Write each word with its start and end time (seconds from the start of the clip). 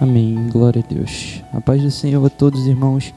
Amém. 0.00 0.48
Glória 0.50 0.82
a 0.84 0.92
Deus. 0.92 1.40
A 1.52 1.60
paz 1.60 1.80
do 1.80 1.90
Senhor 1.90 2.24
a 2.26 2.28
todos 2.28 2.62
os 2.62 2.66
irmãos 2.66 3.14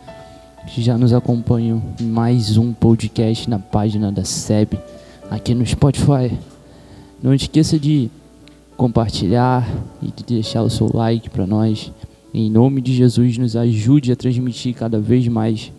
que 0.67 0.81
já 0.81 0.95
nos 0.95 1.11
acompanham 1.11 1.81
em 1.99 2.05
mais 2.05 2.55
um 2.55 2.71
podcast 2.71 3.49
na 3.49 3.57
página 3.57 4.11
da 4.11 4.23
SEB, 4.23 4.77
aqui 5.31 5.55
no 5.55 5.65
Spotify. 5.65 6.37
Não 7.21 7.33
esqueça 7.33 7.79
de 7.79 8.11
compartilhar 8.75 9.67
e 10.03 10.11
de 10.11 10.23
deixar 10.23 10.61
o 10.61 10.69
seu 10.69 10.91
like 10.93 11.31
para 11.31 11.47
nós. 11.47 11.91
Em 12.31 12.49
nome 12.49 12.79
de 12.79 12.93
Jesus, 12.93 13.39
nos 13.39 13.55
ajude 13.55 14.11
a 14.11 14.15
transmitir 14.15 14.75
cada 14.75 14.99
vez 14.99 15.27
mais 15.27 15.71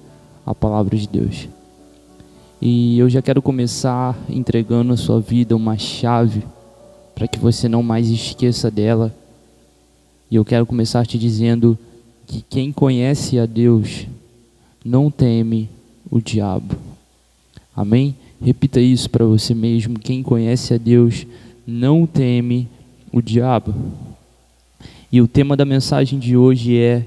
a 0.44 0.52
palavra 0.52 0.96
de 0.96 1.06
Deus. 1.06 1.48
E 2.60 2.98
eu 2.98 3.08
já 3.08 3.22
quero 3.22 3.40
começar 3.40 4.18
entregando 4.28 4.92
a 4.92 4.96
sua 4.96 5.20
vida 5.20 5.54
uma 5.54 5.78
chave 5.78 6.42
para 7.14 7.28
que 7.28 7.38
você 7.38 7.68
não 7.68 7.84
mais 7.84 8.10
esqueça 8.10 8.68
dela 8.68 9.14
e 10.30 10.36
eu 10.36 10.45
quero 10.45 10.66
começar 10.66 11.06
te 11.06 11.18
dizendo 11.18 11.78
que 12.27 12.42
quem 12.42 12.70
conhece 12.70 13.38
a 13.38 13.46
Deus 13.46 14.06
não 14.84 15.10
teme 15.10 15.68
o 16.10 16.20
diabo. 16.20 16.77
Amém? 17.74 18.14
Repita 18.41 18.80
isso 18.80 19.09
para 19.09 19.24
você 19.24 19.54
mesmo. 19.54 19.98
Quem 19.98 20.23
conhece 20.23 20.74
a 20.74 20.77
Deus 20.77 21.27
não 21.66 22.06
teme 22.06 22.68
o 23.10 23.23
diabo. 23.23 23.74
E 25.10 25.23
o 25.23 25.27
tema 25.27 25.56
da 25.56 25.64
mensagem 25.64 26.18
de 26.18 26.37
hoje 26.37 26.76
é 26.76 27.06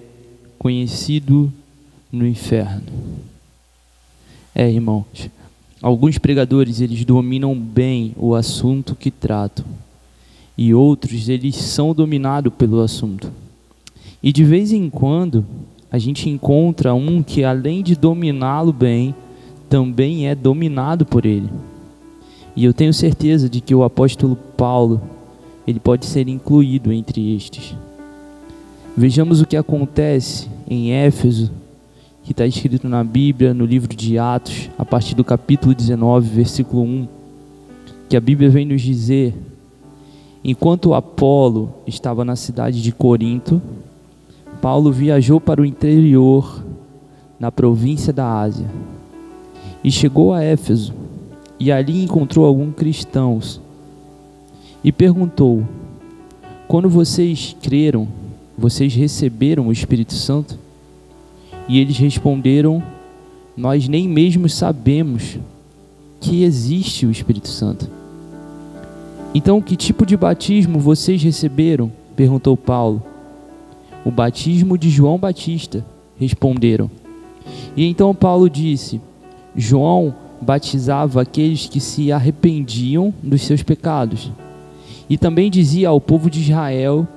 conhecido 0.57 1.53
no 2.11 2.27
inferno. 2.27 2.83
É, 4.55 4.69
irmãos, 4.69 5.29
alguns 5.81 6.17
pregadores 6.17 6.81
eles 6.81 7.05
dominam 7.05 7.55
bem 7.55 8.13
o 8.17 8.33
assunto 8.33 8.95
que 8.95 9.11
tratam 9.11 9.63
e 10.61 10.75
outros 10.75 11.27
eles 11.27 11.55
são 11.55 11.91
dominados 11.91 12.53
pelo 12.53 12.81
assunto. 12.81 13.31
E 14.21 14.31
de 14.31 14.43
vez 14.43 14.71
em 14.71 14.91
quando 14.91 15.43
a 15.91 15.97
gente 15.97 16.29
encontra 16.29 16.93
um 16.93 17.23
que 17.23 17.43
além 17.43 17.81
de 17.81 17.95
dominá-lo 17.95 18.71
bem, 18.71 19.15
também 19.67 20.27
é 20.27 20.35
dominado 20.35 21.03
por 21.03 21.25
ele. 21.25 21.49
E 22.55 22.63
eu 22.63 22.75
tenho 22.75 22.93
certeza 22.93 23.49
de 23.49 23.59
que 23.59 23.73
o 23.73 23.83
apóstolo 23.83 24.35
Paulo, 24.35 25.01
ele 25.65 25.79
pode 25.79 26.05
ser 26.05 26.27
incluído 26.27 26.93
entre 26.93 27.35
estes. 27.35 27.75
Vejamos 28.95 29.41
o 29.41 29.47
que 29.47 29.57
acontece 29.57 30.47
em 30.69 30.91
Éfeso, 30.91 31.49
que 32.23 32.33
está 32.33 32.45
escrito 32.45 32.87
na 32.87 33.03
Bíblia, 33.03 33.51
no 33.51 33.65
livro 33.65 33.95
de 33.95 34.19
Atos, 34.19 34.69
a 34.77 34.85
partir 34.85 35.15
do 35.15 35.23
capítulo 35.23 35.73
19, 35.73 36.29
versículo 36.29 36.83
1, 36.83 37.07
que 38.07 38.15
a 38.15 38.21
Bíblia 38.21 38.51
vem 38.51 38.67
nos 38.67 38.83
dizer 38.83 39.33
Enquanto 40.43 40.93
Apolo 40.93 41.69
estava 41.85 42.25
na 42.25 42.35
cidade 42.35 42.81
de 42.81 42.91
Corinto, 42.91 43.61
Paulo 44.59 44.91
viajou 44.91 45.39
para 45.39 45.61
o 45.61 45.65
interior, 45.65 46.63
na 47.39 47.51
província 47.51 48.11
da 48.11 48.39
Ásia, 48.39 48.67
e 49.83 49.91
chegou 49.91 50.33
a 50.33 50.43
Éfeso, 50.43 50.93
e 51.59 51.71
ali 51.71 52.03
encontrou 52.03 52.45
alguns 52.45 52.73
cristãos, 52.75 53.61
e 54.83 54.91
perguntou: 54.91 55.63
Quando 56.67 56.89
vocês 56.89 57.55
creram, 57.61 58.07
vocês 58.57 58.95
receberam 58.95 59.67
o 59.67 59.71
Espírito 59.71 60.13
Santo? 60.13 60.57
E 61.67 61.79
eles 61.79 61.97
responderam: 61.97 62.81
Nós 63.55 63.87
nem 63.87 64.07
mesmo 64.07 64.49
sabemos 64.49 65.37
que 66.19 66.43
existe 66.43 67.05
o 67.05 67.11
Espírito 67.11 67.47
Santo. 67.47 67.89
Então, 69.33 69.61
que 69.61 69.75
tipo 69.75 70.05
de 70.05 70.17
batismo 70.17 70.79
vocês 70.79 71.21
receberam? 71.23 71.91
perguntou 72.15 72.57
Paulo. 72.57 73.01
O 74.03 74.11
batismo 74.11 74.77
de 74.77 74.89
João 74.89 75.17
Batista, 75.17 75.85
responderam. 76.19 76.89
E 77.75 77.85
então 77.85 78.13
Paulo 78.13 78.49
disse: 78.49 78.99
João 79.55 80.13
batizava 80.41 81.21
aqueles 81.21 81.67
que 81.67 81.79
se 81.79 82.11
arrependiam 82.11 83.13
dos 83.23 83.41
seus 83.43 83.63
pecados. 83.63 84.31
E 85.09 85.17
também 85.17 85.49
dizia 85.49 85.89
ao 85.89 86.01
povo 86.01 86.29
de 86.29 86.41
Israel 86.41 87.07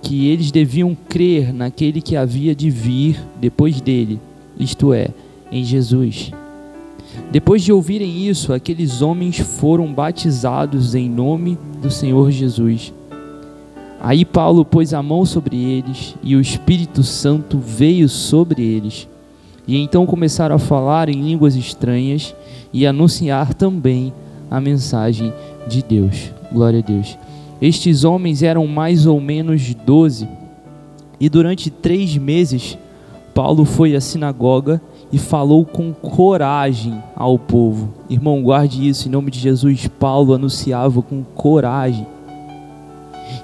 que 0.00 0.28
eles 0.28 0.50
deviam 0.50 0.96
crer 1.08 1.52
naquele 1.52 2.00
que 2.00 2.16
havia 2.16 2.54
de 2.54 2.70
vir 2.70 3.20
depois 3.40 3.80
dele, 3.80 4.20
isto 4.58 4.92
é, 4.92 5.08
em 5.50 5.64
Jesus. 5.64 6.30
Depois 7.30 7.62
de 7.62 7.72
ouvirem 7.72 8.26
isso, 8.26 8.52
aqueles 8.52 9.02
homens 9.02 9.38
foram 9.38 9.92
batizados 9.92 10.94
em 10.94 11.08
nome 11.08 11.58
do 11.80 11.90
Senhor 11.90 12.30
Jesus. 12.30 12.92
Aí 14.00 14.24
Paulo 14.24 14.64
pôs 14.64 14.94
a 14.94 15.02
mão 15.02 15.24
sobre 15.24 15.56
eles 15.56 16.14
e 16.22 16.36
o 16.36 16.40
Espírito 16.40 17.02
Santo 17.02 17.58
veio 17.58 18.08
sobre 18.08 18.62
eles. 18.62 19.08
E 19.66 19.76
então 19.76 20.06
começaram 20.06 20.54
a 20.54 20.58
falar 20.58 21.08
em 21.08 21.20
línguas 21.20 21.56
estranhas 21.56 22.34
e 22.72 22.86
anunciar 22.86 23.52
também 23.54 24.12
a 24.50 24.60
mensagem 24.60 25.32
de 25.66 25.82
Deus. 25.82 26.32
Glória 26.50 26.78
a 26.78 26.82
Deus. 26.82 27.18
Estes 27.60 28.04
homens 28.04 28.42
eram 28.42 28.66
mais 28.66 29.04
ou 29.04 29.20
menos 29.20 29.74
doze. 29.74 30.28
E 31.20 31.28
durante 31.28 31.70
três 31.70 32.16
meses, 32.16 32.78
Paulo 33.34 33.64
foi 33.64 33.94
à 33.96 34.00
sinagoga 34.00 34.80
e 35.12 35.18
falou 35.18 35.64
com 35.64 35.92
coragem 35.92 37.02
ao 37.16 37.38
povo. 37.38 37.88
Irmão, 38.08 38.42
guarde 38.42 38.86
isso 38.88 39.08
em 39.08 39.10
nome 39.10 39.30
de 39.30 39.38
Jesus. 39.38 39.88
Paulo 39.98 40.34
anunciava 40.34 41.00
com 41.00 41.22
coragem. 41.22 42.06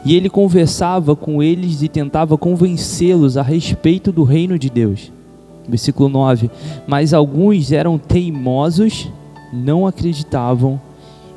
E 0.05 0.15
ele 0.15 0.29
conversava 0.29 1.17
com 1.17 1.43
eles 1.43 1.83
e 1.83 1.89
tentava 1.89 2.37
convencê-los 2.37 3.37
a 3.37 3.43
respeito 3.43 4.13
do 4.13 4.23
reino 4.23 4.59
de 4.59 4.69
Deus. 4.69 5.13
Versículo 5.69 6.09
9: 6.09 6.51
Mas 6.87 7.15
alguns 7.15 7.73
eram 7.73 7.99
teimosos, 7.99 9.09
não 9.53 9.87
acreditavam 9.87 10.81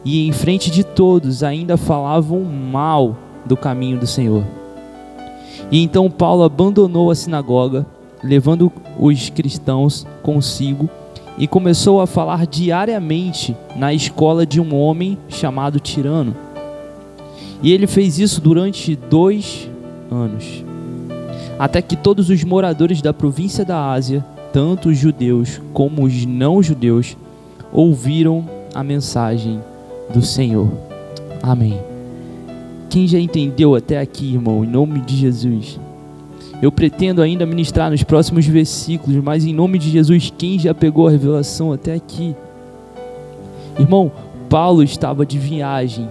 e 0.03 0.27
em 0.27 0.31
frente 0.31 0.71
de 0.71 0.83
todos 0.83 1.43
ainda 1.43 1.75
falavam 1.75 2.41
mal 2.43 3.17
do 3.45 3.57
caminho 3.57 3.99
do 3.99 4.07
Senhor. 4.07 4.43
E 5.71 5.81
então 5.81 6.09
Paulo 6.09 6.43
abandonou 6.43 7.11
a 7.11 7.15
sinagoga 7.15 7.85
levando 8.27 8.71
os 8.99 9.29
cristãos 9.29 10.05
consigo 10.21 10.89
e 11.37 11.47
começou 11.47 12.01
a 12.01 12.07
falar 12.07 12.45
diariamente 12.45 13.55
na 13.75 13.93
escola 13.93 14.45
de 14.45 14.59
um 14.59 14.75
homem 14.75 15.17
chamado 15.29 15.79
Tirano. 15.79 16.35
E 17.61 17.71
ele 17.71 17.87
fez 17.87 18.19
isso 18.19 18.41
durante 18.41 18.95
dois 18.95 19.69
anos, 20.11 20.63
até 21.57 21.81
que 21.81 21.95
todos 21.95 22.29
os 22.29 22.43
moradores 22.43 23.01
da 23.01 23.13
província 23.13 23.63
da 23.63 23.91
Ásia, 23.91 24.23
tanto 24.51 24.89
os 24.89 24.97
judeus 24.97 25.61
como 25.73 26.03
os 26.03 26.25
não-judeus, 26.25 27.17
ouviram 27.71 28.47
a 28.73 28.83
mensagem 28.83 29.59
do 30.13 30.21
Senhor. 30.21 30.71
Amém. 31.41 31.79
Quem 32.89 33.07
já 33.07 33.19
entendeu 33.19 33.75
até 33.75 33.99
aqui, 33.99 34.33
irmão, 34.33 34.63
em 34.63 34.67
nome 34.67 35.01
de 35.01 35.15
Jesus? 35.15 35.79
Eu 36.61 36.71
pretendo 36.71 37.21
ainda 37.21 37.45
ministrar 37.45 37.91
nos 37.91 38.03
próximos 38.03 38.45
versículos, 38.45 39.21
mas 39.23 39.45
em 39.45 39.53
nome 39.53 39.77
de 39.77 39.91
Jesus, 39.91 40.33
quem 40.35 40.57
já 40.57 40.73
pegou 40.73 41.07
a 41.07 41.11
revelação 41.11 41.71
até 41.71 41.93
aqui? 41.93 42.35
Irmão, 43.79 44.11
Paulo 44.49 44.81
estava 44.81 45.23
de 45.23 45.37
viagem, 45.37 46.09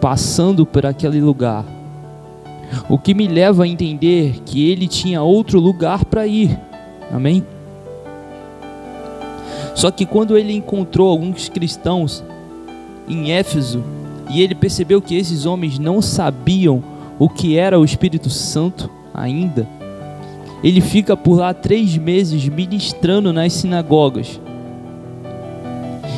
passando 0.00 0.64
por 0.64 0.86
aquele 0.86 1.20
lugar. 1.20 1.64
O 2.88 2.98
que 2.98 3.14
me 3.14 3.26
leva 3.26 3.64
a 3.64 3.68
entender 3.68 4.40
que 4.46 4.70
ele 4.70 4.86
tinha 4.86 5.22
outro 5.22 5.58
lugar 5.58 6.04
para 6.04 6.26
ir. 6.26 6.56
Amém? 7.12 7.44
Só 9.74 9.90
que 9.90 10.06
quando 10.06 10.38
ele 10.38 10.52
encontrou 10.52 11.10
alguns 11.10 11.48
cristãos 11.48 12.22
em 13.08 13.32
Éfeso, 13.32 13.82
e 14.30 14.40
ele 14.40 14.54
percebeu 14.54 15.02
que 15.02 15.16
esses 15.16 15.46
homens 15.46 15.78
não 15.78 16.00
sabiam 16.00 16.82
o 17.18 17.28
que 17.28 17.58
era 17.58 17.78
o 17.78 17.84
Espírito 17.84 18.30
Santo, 18.30 18.88
ainda, 19.14 19.68
ele 20.62 20.80
fica 20.80 21.16
por 21.16 21.38
lá 21.38 21.54
três 21.54 21.96
meses 21.96 22.48
ministrando 22.48 23.32
nas 23.32 23.52
sinagogas. 23.52 24.40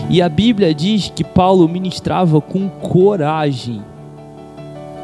E 0.08 0.22
a 0.22 0.28
Bíblia 0.28 0.72
diz 0.72 1.12
que 1.14 1.24
Paulo 1.24 1.68
ministrava 1.68 2.40
com 2.40 2.68
coragem. 2.68 3.82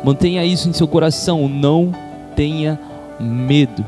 Mantenha 0.04 0.44
isso 0.44 0.68
em 0.68 0.72
seu 0.72 0.86
coração, 0.86 1.48
não 1.48 1.92
tenha 2.36 2.78
medo. 3.20 3.84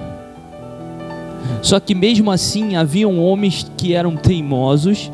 Só 1.62 1.78
que 1.78 1.94
mesmo 1.94 2.30
assim 2.30 2.76
haviam 2.76 3.18
homens 3.18 3.70
que 3.76 3.94
eram 3.94 4.16
teimosos 4.16 5.10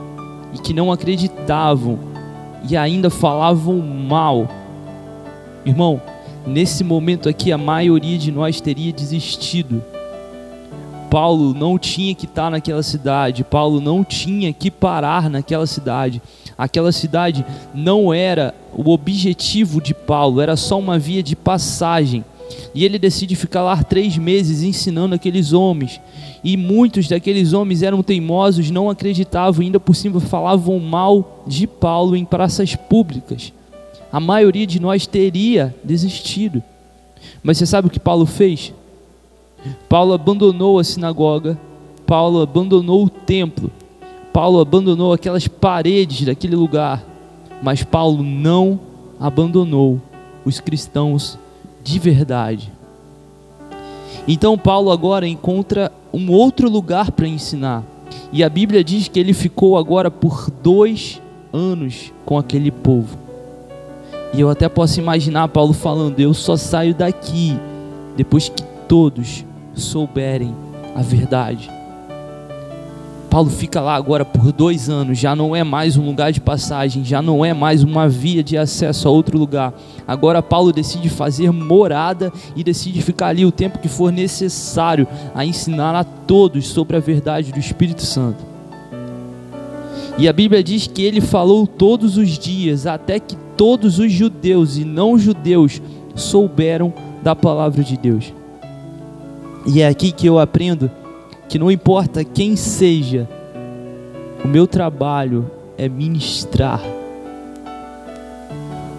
e 0.54 0.58
que 0.58 0.72
não 0.72 0.90
acreditavam 0.90 1.98
e 2.69 2.76
ainda 2.76 3.10
falavam 3.10 3.78
mal. 3.78 4.48
Irmão, 5.64 6.00
Nesse 6.46 6.82
momento 6.82 7.28
aqui, 7.28 7.52
a 7.52 7.58
maioria 7.58 8.19
de 8.19 8.32
nós 8.32 8.60
teria 8.60 8.92
desistido. 8.92 9.82
Paulo 11.10 11.52
não 11.52 11.76
tinha 11.76 12.14
que 12.14 12.25
estar 12.25 12.50
naquela 12.50 12.82
cidade, 12.82 13.42
Paulo 13.42 13.81
não 13.81 14.04
tinha 14.04 14.52
que 14.52 14.70
parar 14.70 15.28
naquela 15.28 15.66
cidade. 15.66 16.22
Aquela 16.56 16.92
cidade 16.92 17.44
não 17.75 18.14
era 18.14 18.54
o 18.72 18.90
objetivo 18.90 19.81
de 19.81 19.92
Paulo, 19.92 20.40
era 20.40 20.56
só 20.56 20.78
uma 20.78 20.98
via 20.98 21.22
de 21.22 21.34
passagem. 21.34 22.25
E 22.75 22.84
ele 22.84 22.98
decide 22.98 23.34
ficar 23.34 23.62
lá 23.62 23.82
três 23.82 24.16
meses 24.16 24.62
ensinando 24.62 25.14
aqueles 25.14 25.52
homens. 25.52 26.00
E 26.43 26.56
muitos 26.56 27.08
daqueles 27.08 27.52
homens 27.52 27.82
eram 27.82 28.02
teimosos, 28.02 28.70
não 28.70 28.88
acreditavam, 28.88 29.62
ainda 29.62 29.81
por 29.81 29.94
cima 29.94 30.20
falavam 30.20 30.78
mal 30.78 31.43
de 31.46 31.66
Paulo 31.66 32.16
em 32.16 32.25
praças 32.25 32.75
públicas. 32.75 33.52
A 34.12 34.18
maioria 34.18 34.66
de 34.66 34.80
nós 34.80 35.06
teria 35.06 35.74
desistido. 35.84 36.62
Mas 37.42 37.58
você 37.58 37.66
sabe 37.66 37.88
o 37.88 37.90
que 37.90 38.00
Paulo 38.00 38.26
fez? 38.26 38.72
Paulo 39.88 40.12
abandonou 40.12 40.78
a 40.78 40.84
sinagoga, 40.84 41.58
Paulo 42.06 42.40
abandonou 42.40 43.04
o 43.04 43.10
templo, 43.10 43.70
Paulo 44.32 44.58
abandonou 44.58 45.12
aquelas 45.12 45.46
paredes 45.46 46.26
daquele 46.26 46.56
lugar, 46.56 47.04
mas 47.62 47.84
Paulo 47.84 48.22
não 48.22 48.80
abandonou 49.18 50.00
os 50.44 50.60
cristãos 50.60 51.38
de 51.84 51.98
verdade. 51.98 52.72
Então 54.26 54.56
Paulo 54.56 54.90
agora 54.90 55.26
encontra 55.26 55.92
um 56.12 56.30
outro 56.30 56.68
lugar 56.68 57.10
para 57.12 57.28
ensinar. 57.28 57.84
E 58.32 58.42
a 58.42 58.48
Bíblia 58.48 58.82
diz 58.82 59.08
que 59.08 59.18
ele 59.18 59.32
ficou 59.32 59.76
agora 59.76 60.10
por 60.10 60.50
dois 60.50 61.20
anos 61.52 62.12
com 62.24 62.38
aquele 62.38 62.70
povo. 62.70 63.30
E 64.32 64.41
eu 64.41 64.49
até 64.49 64.69
posso 64.69 65.00
imaginar 65.00 65.49
Paulo 65.49 65.73
falando: 65.73 66.21
Eu 66.21 66.32
só 66.32 66.56
saio 66.56 66.94
daqui 66.94 67.59
depois 68.17 68.49
que 68.49 68.62
todos 68.87 69.44
souberem 69.75 70.55
a 70.94 71.03
verdade. 71.03 71.71
Paulo 73.31 73.49
fica 73.49 73.81
lá 73.81 73.94
agora 73.94 74.25
por 74.25 74.50
dois 74.50 74.91
anos, 74.91 75.17
já 75.17 75.37
não 75.37 75.55
é 75.55 75.62
mais 75.62 75.97
um 75.97 76.05
lugar 76.05 76.32
de 76.32 76.41
passagem, 76.41 77.05
já 77.05 77.23
não 77.23 77.44
é 77.44 77.55
mais 77.55 77.85
uma 77.85 78.09
via 78.09 78.43
de 78.43 78.59
acesso 78.59 79.06
a 79.06 79.11
outro 79.11 79.38
lugar. 79.38 79.73
Agora 80.06 80.43
Paulo 80.43 80.73
decide 80.73 81.09
fazer 81.09 81.53
morada 81.53 82.32
e 82.56 82.65
decide 82.65 83.00
ficar 83.00 83.29
ali 83.29 83.47
o 83.47 83.53
tempo 83.53 83.79
que 83.79 83.88
for 83.88 84.11
necessário 84.11 85.06
a 85.32 85.47
ensinar 85.47 85.94
a 85.94 86.03
todos 86.03 86.67
sobre 86.67 86.97
a 86.97 87.00
verdade 87.00 87.53
do 87.53 87.59
Espírito 87.61 88.03
Santo. 88.03 88.44
E 90.19 90.29
a 90.29 90.32
Bíblia 90.32 90.62
diz 90.62 90.88
que 90.88 91.03
ele 91.03 91.21
falou 91.21 91.69
todos 91.69 92.17
os 92.17 92.37
dias, 92.37 92.85
até 92.85 93.21
que 93.21 93.37
todos 93.60 93.98
os 93.98 94.10
judeus 94.10 94.78
e 94.78 94.86
não 94.86 95.18
judeus 95.18 95.82
souberam 96.14 96.94
da 97.22 97.36
palavra 97.36 97.84
de 97.84 97.94
Deus. 97.94 98.32
E 99.66 99.82
é 99.82 99.86
aqui 99.86 100.12
que 100.12 100.26
eu 100.26 100.38
aprendo 100.38 100.90
que 101.46 101.58
não 101.58 101.70
importa 101.70 102.24
quem 102.24 102.56
seja, 102.56 103.28
o 104.42 104.48
meu 104.48 104.66
trabalho 104.66 105.50
é 105.76 105.90
ministrar. 105.90 106.80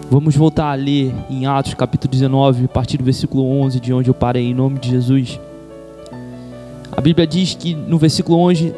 Vamos 0.08 0.36
voltar 0.36 0.70
a 0.70 0.74
ler 0.74 1.12
em 1.28 1.44
Atos 1.44 1.74
capítulo 1.74 2.12
19, 2.12 2.66
a 2.66 2.68
partir 2.68 2.98
do 2.98 3.04
versículo 3.04 3.44
11, 3.62 3.80
de 3.80 3.92
onde 3.92 4.10
eu 4.10 4.14
parei, 4.14 4.44
em 4.44 4.54
nome 4.54 4.78
de 4.78 4.90
Jesus. 4.90 5.40
A 6.96 7.00
Bíblia 7.00 7.26
diz 7.26 7.52
que 7.56 7.74
no 7.74 7.98
versículo 7.98 8.38
11, 8.38 8.72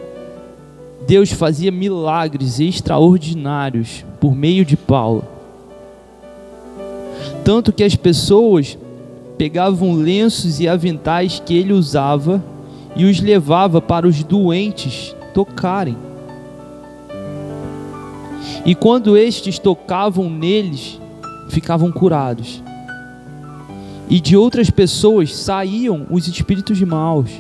Deus 1.07 1.31
fazia 1.31 1.71
milagres 1.71 2.59
extraordinários 2.59 4.03
por 4.19 4.35
meio 4.35 4.65
de 4.65 4.79
Paulo. 4.79 5.34
Tanto 7.45 7.73
que 7.73 7.85
as 7.85 7.95
pessoas 7.95 8.79
pegavam 9.37 9.93
lenços 9.93 10.61
e 10.61 10.67
aventais 10.67 11.43
que 11.45 11.55
ele 11.55 11.75
usava 11.75 12.43
e 12.97 13.05
os 13.05 13.21
levava 13.21 13.83
para 13.83 14.09
os 14.09 14.25
doentes 14.25 15.15
tocarem. 15.35 15.97
E 18.65 18.75
quando 18.75 19.17
estes 19.17 19.59
tocavam 19.59 20.31
neles, 20.31 20.99
ficavam 21.51 21.93
curados. 21.93 22.63
E 24.09 24.21
de 24.21 24.37
outras 24.37 24.71
pessoas 24.71 25.35
saíam 25.37 26.07
os 26.11 26.27
espíritos 26.27 26.81
maus. 26.81 27.31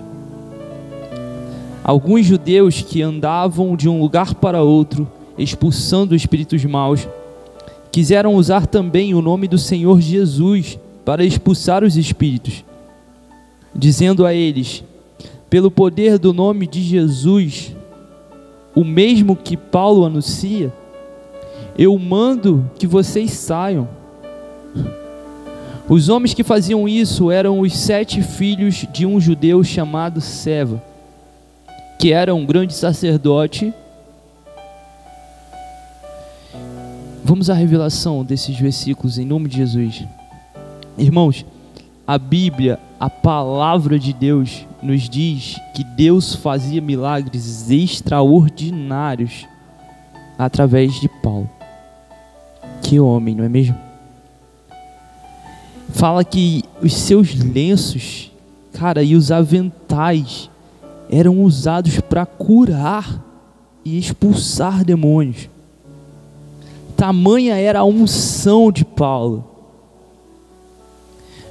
Alguns 1.83 2.27
judeus 2.27 2.83
que 2.83 3.03
andavam 3.03 3.75
de 3.77 3.89
um 3.89 4.01
lugar 4.01 4.35
para 4.35 4.62
outro, 4.62 5.06
expulsando 5.39 6.15
espíritos 6.15 6.62
maus, 6.65 7.06
quiseram 7.94 8.35
usar 8.35 8.67
também 8.67 9.14
o 9.14 9.23
nome 9.23 9.46
do 9.46 9.56
Senhor 9.56 10.00
Jesus 10.00 10.76
para 11.05 11.25
expulsar 11.25 11.85
os 11.85 11.96
espíritos, 11.96 12.64
dizendo 13.73 14.26
a 14.26 14.35
eles: 14.35 14.82
pelo 15.49 15.70
poder 15.70 16.19
do 16.19 16.32
nome 16.32 16.67
de 16.67 16.82
Jesus, 16.82 17.73
o 18.75 18.82
mesmo 18.82 19.37
que 19.37 19.56
Paulo 19.56 20.05
anuncia, 20.05 20.73
eu 21.79 21.96
mando 21.96 22.69
que 22.76 22.85
vocês 22.85 23.31
saiam. 23.31 23.88
Os 25.88 26.08
homens 26.08 26.35
que 26.35 26.43
faziam 26.43 26.88
isso 26.88 27.31
eram 27.31 27.61
os 27.61 27.76
sete 27.76 28.23
filhos 28.23 28.88
de 28.93 29.06
um 29.06 29.20
judeu 29.20 29.62
chamado 29.62 30.20
Seva, 30.20 30.82
que 31.96 32.12
era 32.12 32.35
um 32.35 32.44
grande 32.44 32.75
sacerdote. 32.75 33.73
Vamos 37.26 37.49
à 37.49 37.55
revelação 37.55 38.23
desses 38.23 38.55
versículos 38.55 39.17
em 39.17 39.25
nome 39.25 39.49
de 39.49 39.56
Jesus. 39.56 40.05
Irmãos, 40.99 41.47
a 42.06 42.19
Bíblia, 42.19 42.79
a 43.00 43.09
palavra 43.09 43.99
de 43.99 44.12
Deus, 44.12 44.67
nos 44.82 45.09
diz 45.09 45.59
que 45.75 45.82
Deus 45.82 46.35
fazia 46.35 46.82
milagres 46.82 47.71
extraordinários 47.71 49.47
através 50.38 51.00
de 51.00 51.09
Paulo. 51.09 51.49
Que 52.82 53.00
homem, 53.00 53.35
não 53.35 53.44
é 53.44 53.49
mesmo? 53.49 53.77
Fala 55.94 56.23
que 56.25 56.62
os 56.82 56.94
seus 56.94 57.35
lenços, 57.35 58.31
cara, 58.75 59.03
e 59.03 59.17
os 59.17 59.32
aventais 59.32 60.50
eram 61.09 61.43
usados 61.43 62.00
para 62.00 62.27
curar 62.27 63.19
e 63.82 63.97
expulsar 63.97 64.85
demônios. 64.85 65.54
Tamanha 67.05 67.56
era 67.56 67.81
a 67.81 67.85
unção 67.85 68.73
de 68.73 68.83
Paulo 68.83 69.45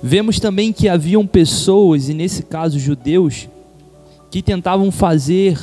Vemos 0.02 0.40
também 0.40 0.74
que 0.74 0.90
haviam 0.90 1.28
pessoas, 1.28 2.10
e 2.10 2.14
nesse 2.16 2.42
caso 2.42 2.80
judeus, 2.80 3.48
que 4.32 4.42
tentavam 4.42 4.92
fazer 4.92 5.58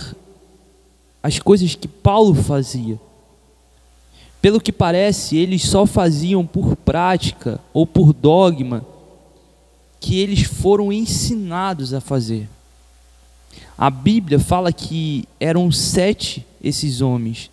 as 1.21 1.41
coisas 1.41 1.75
que 1.75 1.89
Paulo 1.89 2.37
fazia. 2.37 3.01
Pelo 4.41 4.61
que 4.61 4.73
parece, 4.73 5.37
eles 5.37 5.65
só 5.65 5.85
faziam 5.85 6.47
por 6.47 6.77
prática 6.77 7.61
ou 7.73 7.85
por 7.85 8.13
dogma 8.13 8.87
que 9.99 10.21
eles 10.21 10.45
foram 10.45 10.93
ensinados 10.93 11.93
a 11.93 12.01
fazer. 12.01 12.49
A 13.77 13.91
Bíblia 13.91 14.39
fala 14.39 14.73
que 14.73 15.25
eram 15.41 15.73
sete 15.73 16.47
esses 16.63 17.01
homens 17.01 17.51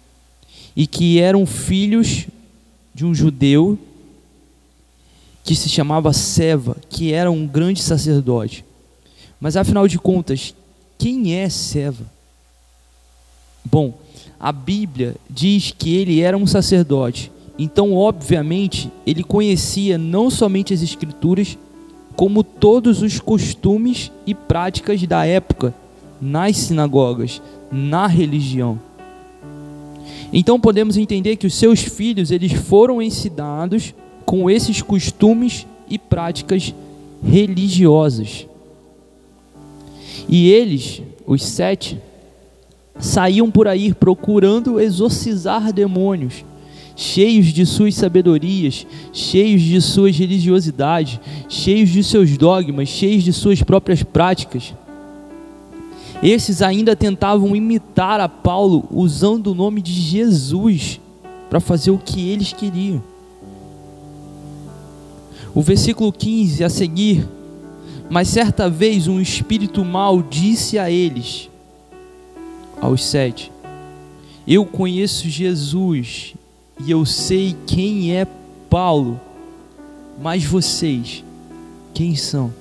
e 0.77 0.85
que 0.85 1.19
eram 1.19 1.43
filhos 1.47 2.27
de 2.93 3.03
um 3.03 3.11
judeu 3.11 3.79
que 5.43 5.55
se 5.55 5.67
chamava 5.67 6.13
Seva, 6.13 6.77
que 6.87 7.11
era 7.11 7.31
um 7.31 7.47
grande 7.47 7.81
sacerdote. 7.81 8.63
Mas 9.41 9.57
afinal 9.57 9.87
de 9.87 9.97
contas, 9.97 10.53
quem 10.95 11.33
é 11.33 11.49
Seva? 11.49 12.05
Bom, 13.65 13.97
a 14.39 14.51
Bíblia 14.51 15.15
diz 15.27 15.73
que 15.75 15.95
ele 15.95 16.21
era 16.21 16.37
um 16.37 16.45
sacerdote. 16.45 17.31
Então, 17.57 17.95
obviamente, 17.95 18.91
ele 19.03 19.23
conhecia 19.23 19.97
não 19.97 20.29
somente 20.29 20.75
as 20.75 20.83
escrituras, 20.83 21.57
como 22.15 22.43
todos 22.43 23.01
os 23.01 23.19
costumes 23.19 24.11
e 24.27 24.35
práticas 24.35 25.01
da 25.07 25.25
época 25.25 25.73
nas 26.21 26.55
sinagogas, 26.55 27.41
na 27.71 28.05
religião. 28.05 28.79
Então 30.31 30.59
podemos 30.59 30.97
entender 30.97 31.37
que 31.37 31.47
os 31.47 31.53
seus 31.53 31.81
filhos 31.81 32.31
eles 32.31 32.51
foram 32.51 33.01
ensinados 33.01 33.93
com 34.25 34.49
esses 34.49 34.81
costumes 34.81 35.65
e 35.89 35.97
práticas 35.97 36.73
religiosas. 37.23 38.45
E 40.27 40.49
eles, 40.51 41.01
os 41.25 41.41
sete, 41.43 41.97
saíam 42.99 43.49
por 43.49 43.67
aí 43.67 43.93
procurando 43.93 44.79
exorcizar 44.79 45.71
demônios, 45.71 46.43
cheios 46.95 47.47
de 47.47 47.65
suas 47.65 47.95
sabedorias, 47.95 48.85
cheios 49.13 49.61
de 49.61 49.79
suas 49.81 50.17
religiosidades, 50.17 51.19
cheios 51.47 51.89
de 51.89 52.03
seus 52.03 52.37
dogmas, 52.37 52.89
cheios 52.89 53.23
de 53.23 53.31
suas 53.31 53.61
próprias 53.63 54.03
práticas. 54.03 54.73
Esses 56.21 56.61
ainda 56.61 56.95
tentavam 56.95 57.55
imitar 57.55 58.19
a 58.19 58.27
Paulo 58.27 58.87
usando 58.91 59.47
o 59.47 59.55
nome 59.55 59.81
de 59.81 59.93
Jesus 59.93 60.99
para 61.49 61.59
fazer 61.59 61.91
o 61.91 61.97
que 61.97 62.29
eles 62.29 62.51
queriam. 62.53 63.01
O 65.53 65.61
versículo 65.61 66.11
15 66.11 66.63
a 66.63 66.69
seguir. 66.69 67.27
Mas 68.09 68.29
certa 68.29 68.69
vez 68.69 69.07
um 69.07 69.19
espírito 69.19 69.83
mau 69.83 70.21
disse 70.21 70.79
a 70.79 70.89
eles, 70.89 71.49
aos 72.79 73.03
sete: 73.03 73.51
Eu 74.47 74.65
conheço 74.65 75.27
Jesus 75.27 76.33
e 76.79 76.89
eu 76.89 77.05
sei 77.05 77.55
quem 77.65 78.15
é 78.15 78.25
Paulo, 78.69 79.19
mas 80.21 80.45
vocês, 80.45 81.23
quem 81.93 82.15
são? 82.15 82.53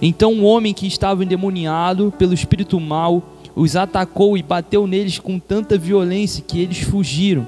Então 0.00 0.32
um 0.32 0.44
homem 0.44 0.72
que 0.72 0.86
estava 0.86 1.24
endemoniado 1.24 2.12
pelo 2.18 2.34
espírito 2.34 2.78
mau 2.80 3.22
os 3.54 3.76
atacou 3.76 4.38
e 4.38 4.42
bateu 4.42 4.86
neles 4.86 5.18
com 5.18 5.38
tanta 5.38 5.76
violência 5.76 6.44
que 6.46 6.60
eles 6.60 6.80
fugiram. 6.80 7.46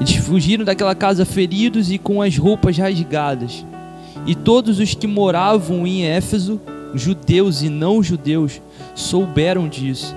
Eles 0.00 0.14
fugiram 0.16 0.64
daquela 0.64 0.94
casa 0.94 1.24
feridos 1.24 1.90
e 1.90 1.98
com 1.98 2.22
as 2.22 2.36
roupas 2.36 2.76
rasgadas. 2.76 3.64
E 4.26 4.34
todos 4.34 4.78
os 4.78 4.94
que 4.94 5.06
moravam 5.06 5.86
em 5.86 6.04
Éfeso, 6.04 6.60
judeus 6.94 7.62
e 7.62 7.68
não 7.68 8.02
judeus, 8.02 8.60
souberam 8.94 9.68
disso. 9.68 10.14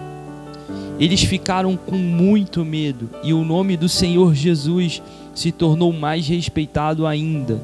Eles 0.99 1.23
ficaram 1.23 1.75
com 1.75 1.95
muito 1.95 2.63
medo 2.63 3.09
e 3.23 3.33
o 3.33 3.43
nome 3.43 3.75
do 3.75 3.89
Senhor 3.89 4.35
Jesus 4.35 5.01
se 5.33 5.51
tornou 5.51 5.91
mais 5.91 6.27
respeitado 6.27 7.07
ainda. 7.07 7.59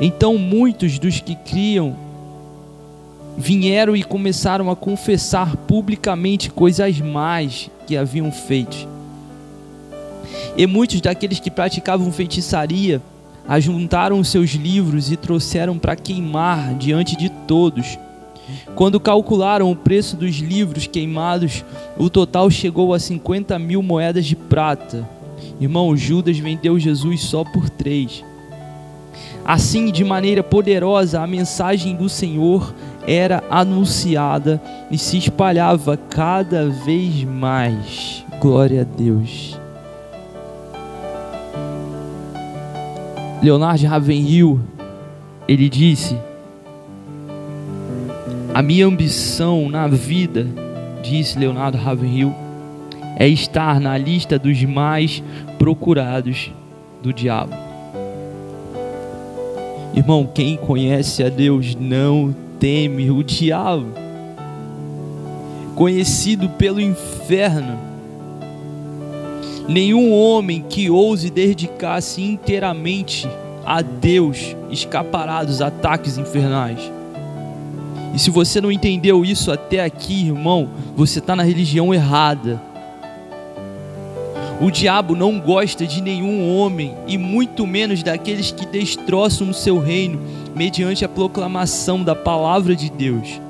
Então 0.00 0.38
muitos 0.38 0.98
dos 0.98 1.20
que 1.20 1.34
criam 1.34 1.96
vieram 3.36 3.96
e 3.96 4.02
começaram 4.02 4.70
a 4.70 4.76
confessar 4.76 5.56
publicamente 5.56 6.50
coisas 6.50 7.00
más 7.00 7.70
que 7.86 7.96
haviam 7.96 8.32
feito. 8.32 8.88
E 10.56 10.66
muitos 10.66 11.00
daqueles 11.00 11.38
que 11.38 11.50
praticavam 11.50 12.10
feitiçaria 12.10 13.00
ajuntaram 13.46 14.22
seus 14.24 14.50
livros 14.50 15.10
e 15.10 15.16
trouxeram 15.16 15.78
para 15.78 15.96
queimar 15.96 16.74
diante 16.74 17.16
de 17.16 17.30
todos. 17.30 17.98
Quando 18.74 18.98
calcularam 18.98 19.70
o 19.70 19.76
preço 19.76 20.16
dos 20.16 20.36
livros 20.36 20.86
queimados, 20.86 21.64
o 21.96 22.10
total 22.10 22.50
chegou 22.50 22.92
a 22.92 22.98
50 22.98 23.58
mil 23.58 23.82
moedas 23.82 24.26
de 24.26 24.34
prata. 24.34 25.08
Irmão, 25.60 25.96
Judas 25.96 26.38
vendeu 26.38 26.78
Jesus 26.78 27.22
só 27.22 27.44
por 27.44 27.70
três. 27.70 28.24
Assim, 29.44 29.90
de 29.90 30.04
maneira 30.04 30.42
poderosa, 30.42 31.20
a 31.20 31.26
mensagem 31.26 31.96
do 31.96 32.08
Senhor 32.08 32.74
era 33.06 33.42
anunciada 33.50 34.60
e 34.90 34.98
se 34.98 35.16
espalhava 35.16 35.96
cada 35.96 36.68
vez 36.68 37.24
mais. 37.24 38.24
Glória 38.40 38.82
a 38.82 38.84
Deus. 38.84 39.58
Leonardo 43.42 43.86
Ravenhill, 43.86 44.60
ele 45.46 45.68
disse: 45.68 46.18
A 48.52 48.60
minha 48.60 48.86
ambição 48.86 49.68
na 49.70 49.86
vida, 49.86 50.46
disse 51.02 51.38
Leonardo 51.38 51.78
Ravenhill, 51.78 52.34
é 53.16 53.26
estar 53.26 53.80
na 53.80 53.96
lista 53.96 54.38
dos 54.38 54.62
mais 54.64 55.22
procurados 55.58 56.52
do 57.02 57.12
diabo. 57.12 57.67
Irmão, 59.94 60.28
quem 60.32 60.56
conhece 60.56 61.24
a 61.24 61.28
Deus 61.28 61.74
não 61.74 62.34
teme 62.60 63.10
o 63.10 63.22
diabo, 63.22 63.86
conhecido 65.74 66.48
pelo 66.50 66.80
inferno. 66.80 67.78
Nenhum 69.68 70.12
homem 70.12 70.64
que 70.68 70.90
ouse 70.90 71.30
dedicar-se 71.30 72.22
inteiramente 72.22 73.28
a 73.64 73.82
Deus 73.82 74.56
escapará 74.70 75.44
dos 75.44 75.60
ataques 75.60 76.16
infernais. 76.16 76.90
E 78.14 78.18
se 78.18 78.30
você 78.30 78.60
não 78.60 78.72
entendeu 78.72 79.24
isso 79.24 79.52
até 79.52 79.84
aqui, 79.84 80.26
irmão, 80.26 80.70
você 80.96 81.18
está 81.18 81.36
na 81.36 81.42
religião 81.42 81.92
errada. 81.92 82.60
O 84.60 84.72
diabo 84.72 85.14
não 85.14 85.38
gosta 85.38 85.86
de 85.86 86.02
nenhum 86.02 86.52
homem 86.52 86.92
e 87.06 87.16
muito 87.16 87.64
menos 87.64 88.02
daqueles 88.02 88.50
que 88.50 88.66
destroçam 88.66 89.50
o 89.50 89.54
seu 89.54 89.78
reino 89.78 90.20
mediante 90.52 91.04
a 91.04 91.08
proclamação 91.08 92.02
da 92.02 92.14
palavra 92.14 92.74
de 92.74 92.90
Deus 92.90 93.40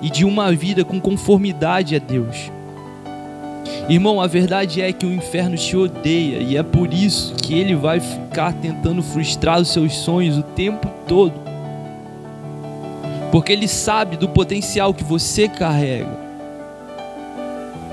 e 0.00 0.08
de 0.08 0.24
uma 0.24 0.50
vida 0.52 0.82
com 0.82 0.98
conformidade 0.98 1.94
a 1.94 1.98
Deus. 1.98 2.50
Irmão, 3.86 4.18
a 4.18 4.26
verdade 4.26 4.80
é 4.80 4.92
que 4.92 5.04
o 5.04 5.12
inferno 5.12 5.56
te 5.58 5.76
odeia 5.76 6.38
e 6.38 6.56
é 6.56 6.62
por 6.62 6.92
isso 6.92 7.34
que 7.34 7.54
ele 7.54 7.74
vai 7.74 8.00
ficar 8.00 8.54
tentando 8.54 9.02
frustrar 9.02 9.60
os 9.60 9.68
seus 9.68 9.94
sonhos 9.94 10.38
o 10.38 10.42
tempo 10.42 10.88
todo. 11.06 11.34
Porque 13.30 13.52
ele 13.52 13.68
sabe 13.68 14.16
do 14.16 14.28
potencial 14.28 14.94
que 14.94 15.04
você 15.04 15.48
carrega. 15.48 16.25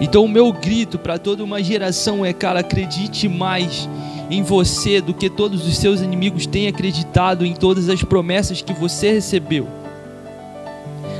Então, 0.01 0.25
o 0.25 0.29
meu 0.29 0.51
grito 0.51 0.97
para 0.97 1.17
toda 1.17 1.43
uma 1.43 1.61
geração 1.61 2.25
é: 2.25 2.33
cara, 2.33 2.59
acredite 2.59 3.27
mais 3.27 3.87
em 4.29 4.41
você 4.41 5.01
do 5.01 5.13
que 5.13 5.29
todos 5.29 5.67
os 5.67 5.77
seus 5.77 6.01
inimigos 6.01 6.45
têm 6.45 6.67
acreditado 6.67 7.45
em 7.45 7.53
todas 7.53 7.89
as 7.89 8.03
promessas 8.03 8.61
que 8.61 8.73
você 8.73 9.13
recebeu. 9.13 9.67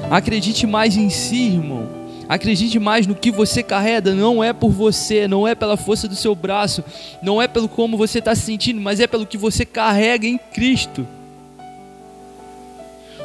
Acredite 0.10 0.66
mais 0.66 0.98
em 0.98 1.10
si, 1.10 1.48
irmão. 1.48 1.88
Acredite 2.28 2.80
mais 2.80 3.06
no 3.06 3.16
que 3.16 3.32
você 3.32 3.62
carrega. 3.62 4.14
Não 4.16 4.44
é 4.44 4.54
por 4.54 4.72
você, 4.72 5.28
não 5.28 5.48
é 5.48 5.54
pela 5.54 5.78
força 5.78 6.08
do 6.08 6.16
seu 6.16 6.34
braço, 6.34 6.84
não 7.22 7.42
é 7.42 7.48
pelo 7.48 7.68
como 7.68 7.98
você 7.98 8.20
está 8.20 8.34
se 8.34 8.42
sentindo, 8.42 8.82
mas 8.82 9.00
é 9.00 9.08
pelo 9.08 9.26
que 9.26 9.38
você 9.38 9.66
carrega 9.66 10.26
em 10.26 10.38
Cristo. 10.38 11.06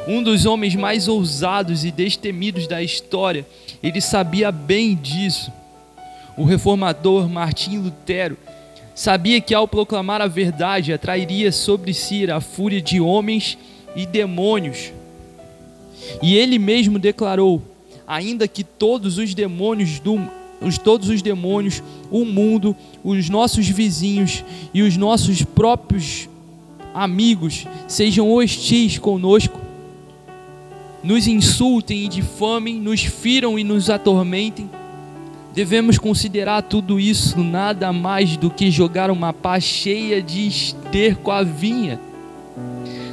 Um 0.09 0.23
dos 0.23 0.47
homens 0.47 0.73
mais 0.73 1.07
ousados 1.07 1.85
e 1.85 1.91
destemidos 1.91 2.65
da 2.65 2.81
história, 2.81 3.45
ele 3.83 4.01
sabia 4.01 4.51
bem 4.51 4.95
disso. 4.95 5.51
O 6.35 6.43
reformador 6.43 7.29
Martim 7.29 7.77
Lutero 7.77 8.35
sabia 8.95 9.39
que 9.39 9.53
ao 9.53 9.67
proclamar 9.67 10.19
a 10.19 10.25
verdade 10.25 10.91
atrairia 10.91 11.51
sobre 11.51 11.93
si 11.93 12.27
a 12.31 12.41
fúria 12.41 12.81
de 12.81 12.99
homens 12.99 13.55
e 13.95 14.03
demônios. 14.07 14.91
E 16.23 16.35
ele 16.35 16.57
mesmo 16.57 16.97
declarou: 16.97 17.61
ainda 18.07 18.47
que 18.47 18.63
todos 18.63 19.19
os 19.19 19.35
demônios 19.35 19.99
do 19.99 20.19
os, 20.59 20.79
todos 20.79 21.07
os 21.07 21.21
demônios, 21.21 21.83
o 22.09 22.25
mundo, 22.25 22.75
os 23.03 23.29
nossos 23.29 23.67
vizinhos 23.67 24.43
e 24.73 24.81
os 24.81 24.97
nossos 24.97 25.43
próprios 25.43 26.27
amigos 26.95 27.67
sejam 27.87 28.33
hostis 28.33 28.97
conosco, 28.97 29.68
nos 31.03 31.27
insultem 31.27 32.05
e 32.05 32.07
difamem, 32.07 32.79
nos 32.79 33.03
firam 33.03 33.57
e 33.57 33.63
nos 33.63 33.89
atormentem, 33.89 34.69
Devemos 35.53 35.97
considerar 35.97 36.61
tudo 36.61 36.99
isso 36.99 37.39
nada 37.39 37.91
mais 37.91 38.37
do 38.37 38.51
que 38.51 38.69
jogar 38.69 39.09
uma 39.09 39.33
pá 39.33 39.59
cheia 39.59 40.21
de 40.21 40.47
esterco 40.47 41.31
à 41.31 41.41
vinha, 41.43 41.99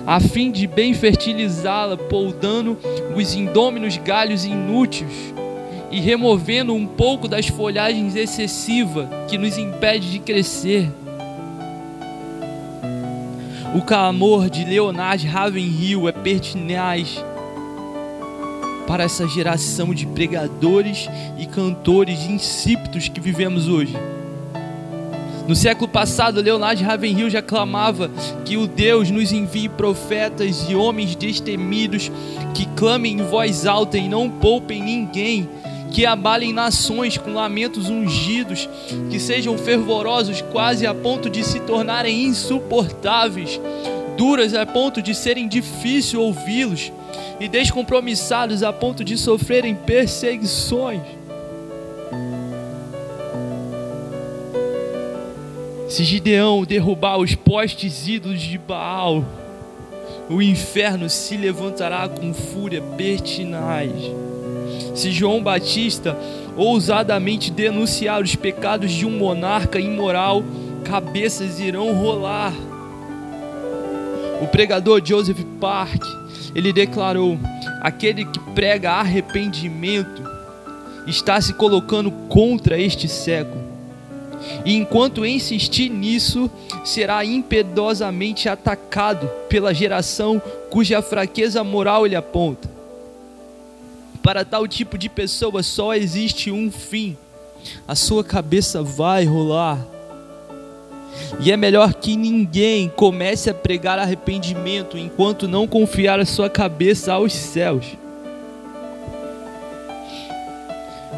a 0.07 0.21
fim 0.21 0.51
de 0.51 0.67
bem 0.67 0.93
fertilizá-la, 0.93 1.97
poldando 1.97 2.79
os 3.17 3.35
indôminos 3.35 3.97
galhos 3.97 4.45
inúteis 4.45 5.35
e 5.91 5.99
removendo 5.99 6.75
um 6.75 6.87
pouco 6.87 7.27
das 7.27 7.49
folhagens 7.49 8.15
excessivas 8.15 9.09
que 9.29 9.39
nos 9.39 9.57
impede 9.57 10.11
de 10.13 10.19
crescer. 10.19 10.89
O 13.75 13.81
clamor 13.83 14.49
de 14.51 14.65
Leonard 14.65 15.27
Ravenhill 15.27 16.09
é 16.09 16.13
pertinaz 16.13 17.25
para 18.87 19.05
essa 19.05 19.27
geração 19.27 19.93
de 19.93 20.07
pregadores 20.07 21.09
e 21.39 21.47
cantores 21.47 22.25
insípidos 22.25 23.09
que 23.09 23.21
vivemos 23.21 23.69
hoje. 23.69 23.97
No 25.47 25.55
século 25.55 25.89
passado, 25.89 26.41
Leonardo 26.41 26.83
Ravenhill 26.83 27.31
já 27.31 27.41
clamava 27.41 28.11
que 28.45 28.57
o 28.57 28.67
Deus 28.67 29.11
nos 29.11 29.31
envie 29.31 29.69
profetas 29.69 30.67
e 30.69 30.75
homens 30.75 31.15
destemidos 31.15 32.11
que 32.53 32.67
clamem 32.75 33.21
em 33.21 33.23
voz 33.23 33.65
alta 33.65 33.97
e 33.97 34.09
não 34.09 34.29
poupem 34.29 34.83
ninguém, 34.83 35.49
que 35.93 36.05
abalem 36.05 36.53
nações 36.53 37.17
com 37.17 37.33
lamentos 37.33 37.89
ungidos, 37.89 38.69
que 39.09 39.21
sejam 39.21 39.57
fervorosos 39.57 40.43
quase 40.51 40.85
a 40.85 40.93
ponto 40.93 41.31
de 41.31 41.45
se 41.45 41.61
tornarem 41.61 42.25
insuportáveis, 42.25 43.61
duras 44.17 44.53
a 44.53 44.67
ponto 44.67 45.01
de 45.01 45.15
serem 45.15 45.47
difícil 45.47 46.23
ouvi-los 46.23 46.91
e 47.39 47.49
descompromissados 47.49 48.63
a 48.63 48.73
ponto 48.73 49.05
de 49.05 49.17
sofrerem 49.17 49.75
perseguições. 49.75 51.03
Se 55.89 56.03
Gideão 56.03 56.65
derrubar 56.65 57.19
os 57.19 57.35
postes 57.35 58.09
ídolos 58.09 58.41
de 58.41 58.59
Baal, 58.59 59.25
o 60.29 60.43
inferno 60.43 61.09
se 61.09 61.37
levantará 61.37 62.09
com 62.09 62.35
fúria 62.35 62.83
pertinaz. 62.97 63.93
Se 64.95 65.13
João 65.13 65.43
Batista 65.43 66.19
ousadamente 66.57 67.51
denunciar 67.51 68.23
os 68.23 68.35
pecados 68.35 68.91
de 68.91 69.07
um 69.07 69.11
monarca 69.11 69.79
imoral, 69.79 70.43
cabeças 70.85 71.61
irão 71.61 71.95
rolar. 71.95 72.53
O 74.43 74.47
pregador 74.49 75.01
Joseph 75.05 75.41
Park 75.61 76.03
ele 76.57 76.73
declarou: 76.73 77.39
aquele 77.83 78.25
que 78.25 78.41
prega 78.55 78.93
arrependimento 78.93 80.25
está 81.07 81.39
se 81.39 81.53
colocando 81.53 82.11
contra 82.11 82.81
este 82.81 83.07
século. 83.07 83.63
E 84.65 84.75
enquanto 84.75 85.27
insistir 85.27 85.91
nisso, 85.91 86.51
será 86.83 87.23
impiedosamente 87.25 88.49
atacado 88.49 89.29
pela 89.51 89.75
geração 89.75 90.41
cuja 90.71 91.03
fraqueza 91.03 91.63
moral 91.63 92.07
ele 92.07 92.17
aponta. 92.17 92.71
Para 94.23 94.45
tal 94.45 94.67
tipo 94.67 94.97
de 94.97 95.11
pessoa 95.11 95.63
só 95.63 95.95
existe 95.95 96.51
um 96.51 96.71
fim: 96.71 97.19
a 97.87 97.95
sua 97.95 98.25
cabeça 98.25 98.83
vai 98.83 99.25
rolar. 99.27 99.96
E 101.41 101.53
é 101.53 101.57
melhor 101.57 101.95
que 101.95 102.17
ninguém 102.17 102.89
comece 102.89 103.51
a 103.51 103.55
pregar 103.55 103.99
arrependimento 103.99 104.97
enquanto 104.97 105.49
não 105.49 105.67
confiar 105.67 106.19
a 106.21 106.25
sua 106.25 106.49
cabeça 106.49 107.13
aos 107.13 107.33
céus. 107.33 107.87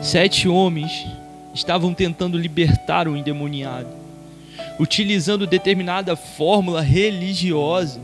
Sete 0.03 0.49
homens 0.49 1.07
estavam 1.55 1.93
tentando 1.93 2.39
libertar 2.39 3.09
o 3.09 3.17
endemoniado, 3.17 3.89
utilizando 4.79 5.47
determinada 5.47 6.15
fórmula 6.15 6.81
religiosa. 6.81 8.01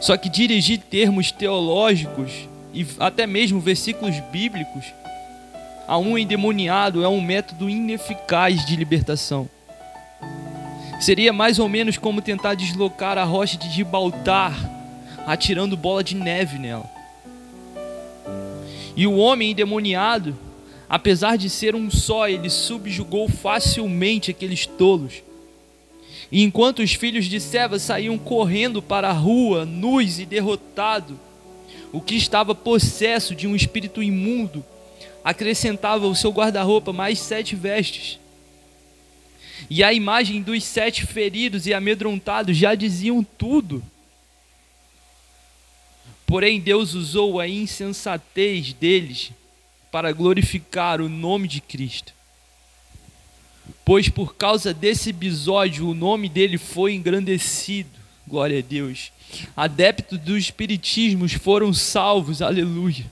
Só 0.00 0.16
que 0.16 0.28
dirigir 0.28 0.78
termos 0.78 1.32
teológicos 1.32 2.48
e 2.72 2.86
até 2.98 3.26
mesmo 3.26 3.60
versículos 3.60 4.14
bíblicos 4.30 4.84
a 5.86 5.96
um 5.96 6.18
endemoniado 6.18 7.02
é 7.02 7.08
um 7.08 7.20
método 7.20 7.68
ineficaz 7.68 8.64
de 8.66 8.76
libertação. 8.76 9.48
Seria 11.00 11.32
mais 11.32 11.58
ou 11.58 11.68
menos 11.68 11.96
como 11.96 12.20
tentar 12.20 12.54
deslocar 12.54 13.18
a 13.18 13.24
rocha 13.24 13.56
de 13.56 13.70
Gibraltar, 13.70 14.54
atirando 15.26 15.76
bola 15.76 16.02
de 16.02 16.14
neve 16.14 16.58
nela. 16.58 16.88
E 18.96 19.06
o 19.06 19.16
homem 19.16 19.52
endemoniado 19.52 20.36
Apesar 20.88 21.36
de 21.36 21.50
ser 21.50 21.74
um 21.74 21.90
só, 21.90 22.28
ele 22.28 22.48
subjugou 22.48 23.28
facilmente 23.28 24.30
aqueles 24.30 24.64
tolos. 24.64 25.22
E 26.32 26.42
enquanto 26.42 26.78
os 26.78 26.94
filhos 26.94 27.26
de 27.26 27.40
Seva 27.40 27.78
saíam 27.78 28.16
correndo 28.16 28.80
para 28.80 29.10
a 29.10 29.12
rua, 29.12 29.66
nus 29.66 30.18
e 30.18 30.24
derrotados, 30.24 31.16
o 31.92 32.00
que 32.00 32.14
estava 32.14 32.54
possesso 32.54 33.34
de 33.34 33.46
um 33.46 33.54
espírito 33.54 34.02
imundo 34.02 34.64
acrescentava 35.22 36.06
ao 36.06 36.14
seu 36.14 36.30
guarda-roupa 36.30 36.92
mais 36.92 37.18
sete 37.18 37.54
vestes. 37.54 38.18
E 39.68 39.82
a 39.82 39.92
imagem 39.92 40.42
dos 40.42 40.64
sete 40.64 41.06
feridos 41.06 41.66
e 41.66 41.74
amedrontados 41.74 42.56
já 42.56 42.74
diziam 42.74 43.22
tudo. 43.22 43.82
Porém, 46.26 46.60
Deus 46.60 46.94
usou 46.94 47.40
a 47.40 47.48
insensatez 47.48 48.72
deles 48.72 49.32
para 49.90 50.12
glorificar 50.12 51.00
o 51.00 51.08
nome 51.08 51.48
de 51.48 51.60
Cristo. 51.60 52.12
Pois 53.84 54.08
por 54.08 54.36
causa 54.36 54.74
desse 54.74 55.10
episódio 55.10 55.88
o 55.88 55.94
nome 55.94 56.28
dele 56.28 56.58
foi 56.58 56.94
engrandecido. 56.94 57.88
Glória 58.26 58.58
a 58.58 58.62
Deus. 58.62 59.10
Adeptos 59.56 60.18
do 60.18 60.36
espiritismo 60.36 61.26
foram 61.28 61.72
salvos. 61.72 62.42
Aleluia. 62.42 63.06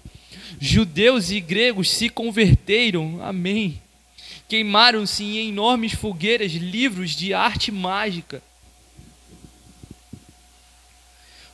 Judeus 0.61 1.31
e 1.31 1.41
gregos 1.41 1.91
se 1.91 2.09
converteram. 2.09 3.23
Amém. 3.23 3.81
Queimaram-se 4.49 5.25
em 5.25 5.49
enormes 5.49 5.93
fogueiras 5.93 6.53
livros 6.53 7.11
de 7.11 7.35
arte 7.35 7.73
mágica. 7.73 8.43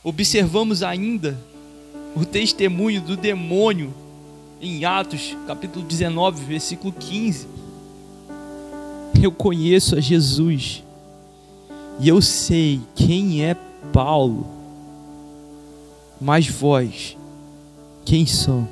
Observamos 0.03 0.83
ainda 0.83 1.39
o 2.15 2.25
testemunho 2.25 3.01
do 3.01 3.17
demônio 3.17 3.93
em 4.61 4.85
Atos, 4.85 5.35
capítulo 5.47 5.85
19, 5.85 6.45
versículo 6.45 6.93
15. 6.93 7.47
Eu 9.21 9.31
conheço 9.31 9.95
a 9.95 9.99
Jesus 9.99 10.83
e 11.99 12.07
eu 12.07 12.21
sei 12.21 12.81
quem 12.95 13.43
é 13.43 13.55
Paulo, 13.91 14.47
mas 16.19 16.47
vós, 16.47 17.17
quem 18.05 18.25
são? 18.25 18.67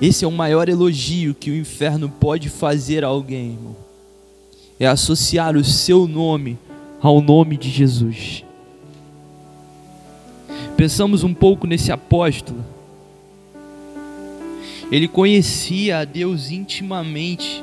Esse 0.00 0.24
é 0.24 0.28
o 0.28 0.32
maior 0.32 0.68
elogio 0.68 1.34
que 1.34 1.50
o 1.50 1.56
inferno 1.56 2.08
pode 2.08 2.48
fazer 2.48 3.04
a 3.04 3.08
alguém, 3.08 3.52
irmão. 3.52 3.76
É 4.78 4.86
associar 4.86 5.56
o 5.56 5.64
seu 5.64 6.06
nome 6.06 6.58
ao 7.00 7.20
nome 7.20 7.56
de 7.56 7.70
Jesus. 7.70 8.44
Pensamos 10.76 11.22
um 11.22 11.32
pouco 11.32 11.66
nesse 11.66 11.92
apóstolo. 11.92 12.64
Ele 14.90 15.06
conhecia 15.06 15.98
a 15.98 16.04
Deus 16.04 16.50
intimamente. 16.50 17.62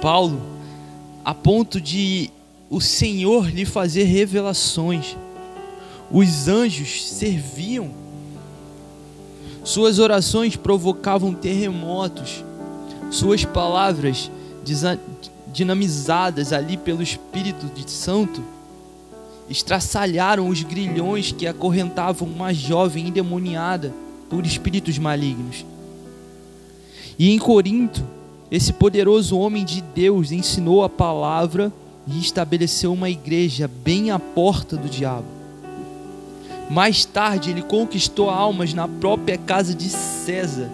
Paulo, 0.00 0.40
a 1.24 1.34
ponto 1.34 1.80
de 1.80 2.30
o 2.68 2.80
Senhor 2.80 3.48
lhe 3.48 3.64
fazer 3.64 4.04
revelações. 4.04 5.16
Os 6.10 6.48
anjos 6.48 7.04
serviam. 7.04 8.01
Suas 9.64 9.98
orações 9.98 10.56
provocavam 10.56 11.32
terremotos. 11.32 12.44
Suas 13.10 13.44
palavras 13.44 14.30
dinamizadas 15.52 16.52
ali 16.52 16.76
pelo 16.76 17.02
Espírito 17.02 17.66
de 17.66 17.90
Santo 17.90 18.42
estraçalharam 19.48 20.48
os 20.48 20.62
grilhões 20.62 21.30
que 21.30 21.46
acorrentavam 21.46 22.26
uma 22.26 22.54
jovem 22.54 23.08
endemoniada 23.08 23.92
por 24.30 24.46
espíritos 24.46 24.98
malignos. 24.98 25.64
E 27.18 27.30
em 27.30 27.38
Corinto, 27.38 28.02
esse 28.50 28.72
poderoso 28.72 29.38
homem 29.38 29.64
de 29.64 29.82
Deus 29.82 30.32
ensinou 30.32 30.82
a 30.82 30.88
palavra 30.88 31.72
e 32.06 32.18
estabeleceu 32.18 32.92
uma 32.92 33.10
igreja 33.10 33.68
bem 33.68 34.10
à 34.10 34.18
porta 34.18 34.76
do 34.76 34.88
diabo. 34.88 35.41
Mais 36.72 37.04
tarde, 37.04 37.50
ele 37.50 37.60
conquistou 37.60 38.30
almas 38.30 38.72
na 38.72 38.88
própria 38.88 39.36
casa 39.36 39.74
de 39.74 39.90
César, 39.90 40.70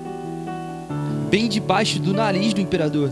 bem 1.28 1.48
debaixo 1.48 1.98
do 1.98 2.14
nariz 2.14 2.54
do 2.54 2.60
imperador. 2.60 3.10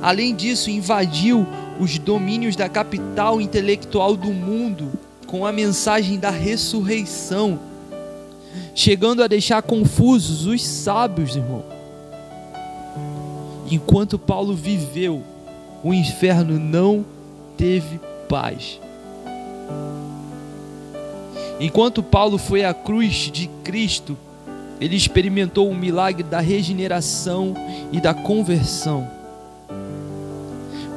Além 0.00 0.34
disso, 0.34 0.70
invadiu 0.70 1.46
os 1.78 1.98
domínios 1.98 2.56
da 2.56 2.70
capital 2.70 3.38
intelectual 3.38 4.16
do 4.16 4.32
mundo 4.32 4.90
com 5.26 5.44
a 5.44 5.52
mensagem 5.52 6.18
da 6.18 6.30
ressurreição, 6.30 7.60
chegando 8.74 9.22
a 9.22 9.26
deixar 9.26 9.60
confusos 9.60 10.46
os 10.46 10.66
sábios, 10.66 11.36
irmão. 11.36 11.62
Enquanto 13.70 14.18
Paulo 14.18 14.54
viveu, 14.54 15.22
o 15.84 15.92
inferno 15.92 16.58
não 16.58 17.04
teve 17.58 18.00
paz. 18.26 18.80
Enquanto 21.58 22.02
Paulo 22.02 22.36
foi 22.36 22.64
à 22.64 22.74
cruz 22.74 23.30
de 23.32 23.48
Cristo, 23.64 24.16
ele 24.78 24.94
experimentou 24.94 25.70
o 25.70 25.74
milagre 25.74 26.22
da 26.22 26.38
regeneração 26.38 27.54
e 27.90 28.00
da 28.00 28.12
conversão. 28.12 29.08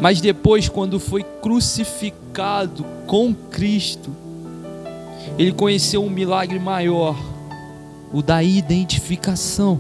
Mas 0.02 0.20
depois, 0.20 0.68
quando 0.68 1.00
foi 1.00 1.24
crucificado 1.24 2.86
com 3.08 3.34
Cristo, 3.34 4.12
ele 5.38 5.54
conheceu 5.54 6.04
um 6.04 6.10
milagre 6.10 6.60
maior, 6.60 7.16
o 8.12 8.22
da 8.22 8.44
identificação. 8.44 9.80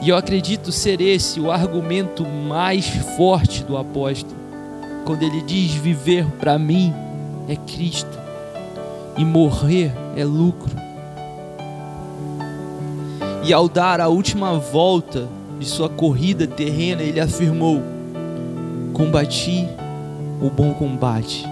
E 0.00 0.08
eu 0.08 0.16
acredito 0.16 0.72
ser 0.72 1.00
esse 1.02 1.38
o 1.38 1.50
argumento 1.50 2.24
mais 2.24 2.86
forte 3.16 3.62
do 3.62 3.76
apóstolo, 3.76 4.36
quando 5.04 5.22
ele 5.22 5.42
diz: 5.42 5.72
viver 5.72 6.26
para 6.38 6.58
mim 6.58 6.94
é 7.48 7.56
Cristo 7.56 8.25
e 9.16 9.24
morrer 9.24 9.92
é 10.16 10.24
lucro. 10.24 10.74
E 13.44 13.52
ao 13.52 13.68
dar 13.68 14.00
a 14.00 14.08
última 14.08 14.58
volta 14.58 15.28
de 15.58 15.66
sua 15.66 15.88
corrida 15.88 16.46
terrena, 16.46 17.02
ele 17.02 17.20
afirmou: 17.20 17.82
Combati 18.92 19.68
o 20.40 20.50
bom 20.50 20.74
combate. 20.74 21.46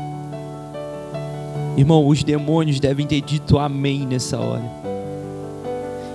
Irmão, 1.77 2.07
os 2.07 2.23
demônios 2.23 2.79
devem 2.79 3.07
ter 3.07 3.21
dito 3.21 3.59
amém 3.59 4.07
nessa 4.07 4.39
hora. 4.39 4.65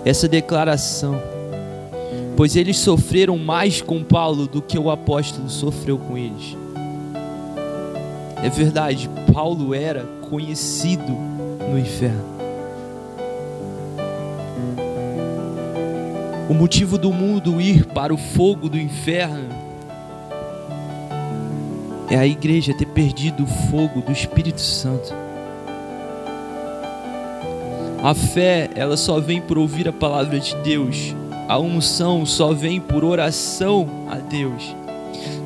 Essa 0.06 0.28
declaração. 0.28 1.20
Pois 2.38 2.56
eles 2.56 2.78
sofreram 2.78 3.38
mais 3.38 3.82
com 3.82 4.02
Paulo 4.02 4.48
do 4.48 4.62
que 4.62 4.80
o 4.80 4.90
apóstolo 4.90 5.50
sofreu 5.50 5.98
com 5.98 6.18
eles. 6.18 6.56
É 8.42 8.50
verdade, 8.50 9.10
Paulo 9.34 9.74
era 9.74 10.06
conhecido 10.30 11.29
no 11.70 11.78
inferno. 11.78 12.40
O 16.50 16.54
motivo 16.54 16.98
do 16.98 17.14
mundo 17.14 17.62
ir 17.62 17.86
para 17.86 18.14
o 18.14 18.18
fogo 18.18 18.68
do 18.68 18.78
inferno 18.78 19.50
é 22.10 22.18
a 22.18 22.26
igreja 22.26 22.74
ter 22.74 22.88
perdido 22.88 23.44
o 23.44 23.48
fogo 23.48 24.02
do 24.02 24.12
Espírito 24.12 24.62
Santo. 24.62 25.14
A 28.04 28.14
fé, 28.14 28.70
ela 28.76 28.98
só 28.98 29.20
vem 29.20 29.40
por 29.42 29.58
ouvir 29.58 29.88
a 29.88 29.94
palavra 29.94 30.40
de 30.40 30.56
Deus 30.58 31.14
a 31.50 31.58
unção 31.58 32.28
só 32.28 32.54
vem 32.54 32.80
por 32.80 33.04
oração 33.04 33.90
a 34.08 34.18
Deus. 34.18 34.76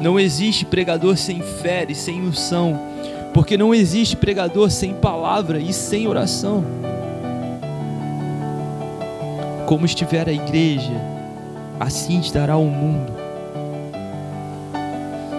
Não 0.02 0.20
existe 0.20 0.66
pregador 0.66 1.16
sem 1.16 1.42
fé 1.42 1.86
e 1.88 1.96
sem 1.96 2.22
unção, 2.22 2.78
porque 3.34 3.58
não 3.58 3.74
existe 3.74 4.16
pregador 4.16 4.70
sem 4.70 4.94
palavra 4.94 5.60
e 5.60 5.74
sem 5.74 6.08
oração. 6.08 6.64
Como 9.66 9.86
estiver 9.86 10.30
a 10.30 10.34
igreja, 10.34 10.94
assim 11.80 12.20
estará 12.20 12.56
o 12.58 12.66
mundo. 12.66 13.12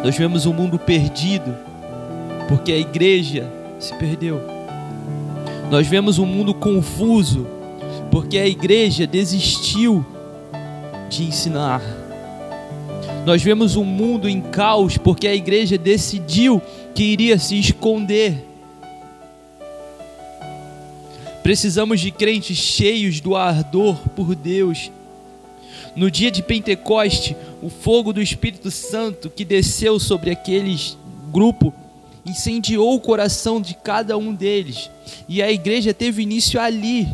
Nós 0.02 0.16
vemos 0.16 0.44
um 0.44 0.52
mundo 0.52 0.78
perdido, 0.78 1.54
porque 2.48 2.72
a 2.72 2.78
igreja 2.78 3.48
se 3.78 3.94
perdeu. 3.94 4.40
Nós 5.70 5.86
vemos 5.86 6.18
um 6.18 6.26
mundo 6.26 6.52
confuso, 6.52 7.46
porque 8.10 8.38
a 8.38 8.46
igreja 8.46 9.06
desistiu 9.06 10.04
de 11.08 11.24
ensinar. 11.24 11.80
Nós 13.24 13.42
vemos 13.42 13.76
um 13.76 13.84
mundo 13.84 14.28
em 14.28 14.40
caos, 14.40 14.98
porque 14.98 15.26
a 15.26 15.34
igreja 15.34 15.78
decidiu 15.78 16.60
que 16.94 17.02
iria 17.02 17.38
se 17.38 17.58
esconder. 17.58 18.44
Precisamos 21.42 22.00
de 22.00 22.10
crentes 22.10 22.56
cheios 22.56 23.20
do 23.20 23.36
ardor 23.36 23.96
por 24.10 24.34
Deus. 24.34 24.90
No 25.94 26.10
dia 26.10 26.30
de 26.30 26.42
Pentecoste, 26.42 27.36
o 27.62 27.68
fogo 27.68 28.12
do 28.12 28.22
Espírito 28.22 28.70
Santo 28.70 29.28
que 29.28 29.44
desceu 29.44 29.98
sobre 29.98 30.30
aqueles 30.30 30.96
grupo 31.30 31.74
incendiou 32.24 32.94
o 32.94 33.00
coração 33.00 33.60
de 33.60 33.74
cada 33.74 34.16
um 34.16 34.32
deles. 34.32 34.88
E 35.28 35.42
a 35.42 35.50
igreja 35.50 35.92
teve 35.92 36.22
início 36.22 36.60
ali, 36.60 37.08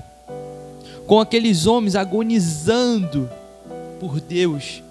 com 1.07 1.19
aqueles 1.19 1.67
homens 1.67 1.97
agonizando 1.97 3.29
por 3.99 4.21
Deus. 4.21 4.83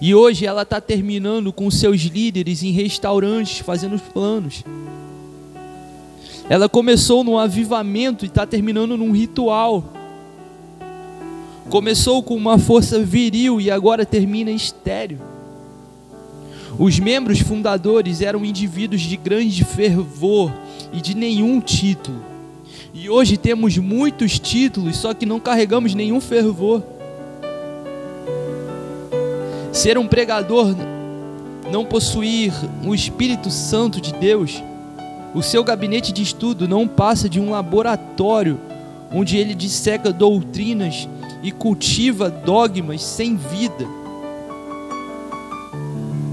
E 0.00 0.14
hoje 0.14 0.44
ela 0.44 0.62
está 0.62 0.80
terminando 0.80 1.52
com 1.52 1.70
seus 1.70 2.00
líderes 2.02 2.62
em 2.62 2.70
restaurantes, 2.70 3.60
fazendo 3.60 3.94
os 3.94 4.02
planos. 4.02 4.62
Ela 6.48 6.68
começou 6.68 7.22
num 7.22 7.38
avivamento 7.38 8.24
e 8.24 8.28
está 8.28 8.44
terminando 8.44 8.96
num 8.96 9.12
ritual. 9.12 9.84
Começou 11.70 12.22
com 12.22 12.34
uma 12.34 12.58
força 12.58 13.00
viril 13.00 13.60
e 13.60 13.70
agora 13.70 14.04
termina 14.04 14.50
estéreo. 14.50 15.20
Os 16.78 16.98
membros 16.98 17.40
fundadores 17.40 18.20
eram 18.20 18.44
indivíduos 18.44 19.02
de 19.02 19.16
grande 19.16 19.64
fervor 19.64 20.52
e 20.92 21.00
de 21.00 21.14
nenhum 21.14 21.60
título. 21.60 22.20
E 22.92 23.08
hoje 23.08 23.36
temos 23.36 23.78
muitos 23.78 24.38
títulos, 24.38 24.96
só 24.96 25.14
que 25.14 25.24
não 25.24 25.38
carregamos 25.38 25.94
nenhum 25.94 26.20
fervor. 26.20 26.82
Ser 29.80 29.96
um 29.96 30.06
pregador, 30.06 30.76
não 31.72 31.86
possuir 31.86 32.52
o 32.84 32.94
Espírito 32.94 33.50
Santo 33.50 33.98
de 33.98 34.12
Deus, 34.12 34.62
o 35.34 35.42
seu 35.42 35.64
gabinete 35.64 36.12
de 36.12 36.22
estudo 36.22 36.68
não 36.68 36.86
passa 36.86 37.30
de 37.30 37.40
um 37.40 37.52
laboratório 37.52 38.60
onde 39.10 39.38
ele 39.38 39.54
disseca 39.54 40.12
doutrinas 40.12 41.08
e 41.42 41.50
cultiva 41.50 42.28
dogmas 42.28 43.02
sem 43.02 43.38
vida. 43.38 43.86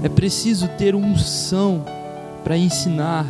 É 0.02 0.10
preciso 0.10 0.68
ter 0.76 0.94
unção 0.94 1.86
para 2.44 2.54
ensinar. 2.54 3.24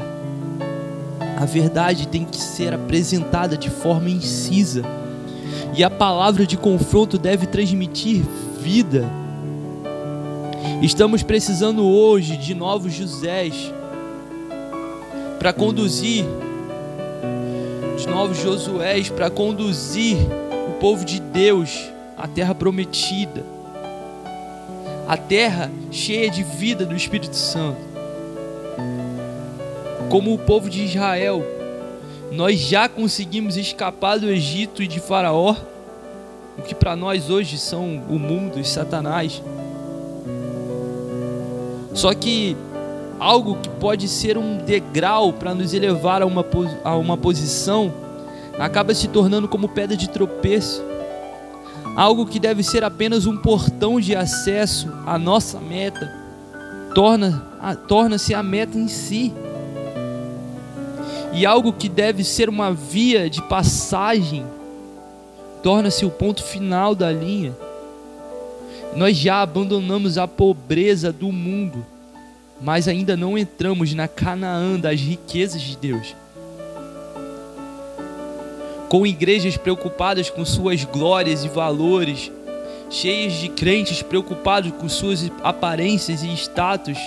A 1.36 1.44
verdade 1.44 2.08
tem 2.08 2.24
que 2.24 2.38
ser 2.38 2.74
apresentada 2.74 3.56
de 3.56 3.70
forma 3.70 4.10
incisa. 4.10 4.82
E 5.76 5.84
a 5.84 5.88
palavra 5.88 6.44
de 6.44 6.56
confronto 6.56 7.16
deve 7.16 7.46
transmitir 7.46 8.24
vida. 8.60 9.08
Estamos 10.80 11.24
precisando 11.24 11.84
hoje 11.84 12.36
de 12.36 12.54
novos 12.54 12.92
Josés 12.92 13.72
para 15.36 15.52
conduzir, 15.52 16.24
de 17.96 18.06
novos 18.06 18.38
Josués 18.38 19.08
para 19.08 19.28
conduzir 19.28 20.16
o 20.68 20.78
povo 20.78 21.04
de 21.04 21.18
Deus 21.18 21.90
à 22.16 22.28
terra 22.28 22.54
prometida, 22.54 23.44
a 25.08 25.16
terra 25.16 25.68
cheia 25.90 26.30
de 26.30 26.44
vida 26.44 26.86
do 26.86 26.94
Espírito 26.94 27.34
Santo. 27.34 27.80
Como 30.08 30.32
o 30.32 30.38
povo 30.38 30.70
de 30.70 30.84
Israel, 30.84 31.44
nós 32.30 32.56
já 32.60 32.88
conseguimos 32.88 33.56
escapar 33.56 34.20
do 34.20 34.30
Egito 34.30 34.80
e 34.80 34.86
de 34.86 35.00
Faraó, 35.00 35.56
o 36.56 36.62
que 36.62 36.74
para 36.74 36.94
nós 36.94 37.30
hoje 37.30 37.58
são 37.58 38.00
o 38.08 38.16
mundo 38.16 38.60
e 38.60 38.64
Satanás. 38.64 39.42
Só 41.98 42.14
que 42.14 42.56
algo 43.18 43.56
que 43.56 43.68
pode 43.68 44.06
ser 44.06 44.38
um 44.38 44.58
degrau 44.58 45.32
para 45.32 45.52
nos 45.52 45.74
elevar 45.74 46.22
a 46.22 46.26
uma, 46.26 46.46
a 46.84 46.94
uma 46.94 47.16
posição 47.16 47.92
acaba 48.56 48.94
se 48.94 49.08
tornando 49.08 49.48
como 49.48 49.68
pedra 49.68 49.96
de 49.96 50.08
tropeço. 50.08 50.80
Algo 51.96 52.24
que 52.24 52.38
deve 52.38 52.62
ser 52.62 52.84
apenas 52.84 53.26
um 53.26 53.36
portão 53.36 54.00
de 54.00 54.14
acesso 54.14 54.88
à 55.04 55.18
nossa 55.18 55.58
meta, 55.58 56.08
torna-se 56.94 57.82
torna 57.88 58.16
a 58.36 58.42
meta 58.44 58.78
em 58.78 58.86
si. 58.86 59.34
E 61.32 61.44
algo 61.44 61.72
que 61.72 61.88
deve 61.88 62.22
ser 62.22 62.48
uma 62.48 62.72
via 62.72 63.28
de 63.28 63.42
passagem, 63.42 64.46
torna-se 65.64 66.06
o 66.06 66.10
ponto 66.10 66.44
final 66.44 66.94
da 66.94 67.10
linha. 67.10 67.56
Nós 68.98 69.16
já 69.16 69.42
abandonamos 69.42 70.18
a 70.18 70.26
pobreza 70.26 71.12
do 71.12 71.30
mundo, 71.30 71.86
mas 72.60 72.88
ainda 72.88 73.16
não 73.16 73.38
entramos 73.38 73.94
na 73.94 74.08
Canaã 74.08 74.76
das 74.76 75.00
riquezas 75.00 75.62
de 75.62 75.76
Deus. 75.76 76.16
Com 78.88 79.06
igrejas 79.06 79.56
preocupadas 79.56 80.30
com 80.30 80.44
suas 80.44 80.82
glórias 80.82 81.44
e 81.44 81.48
valores, 81.48 82.32
cheias 82.90 83.34
de 83.34 83.48
crentes 83.48 84.02
preocupados 84.02 84.72
com 84.72 84.88
suas 84.88 85.30
aparências 85.44 86.24
e 86.24 86.34
status, 86.34 86.98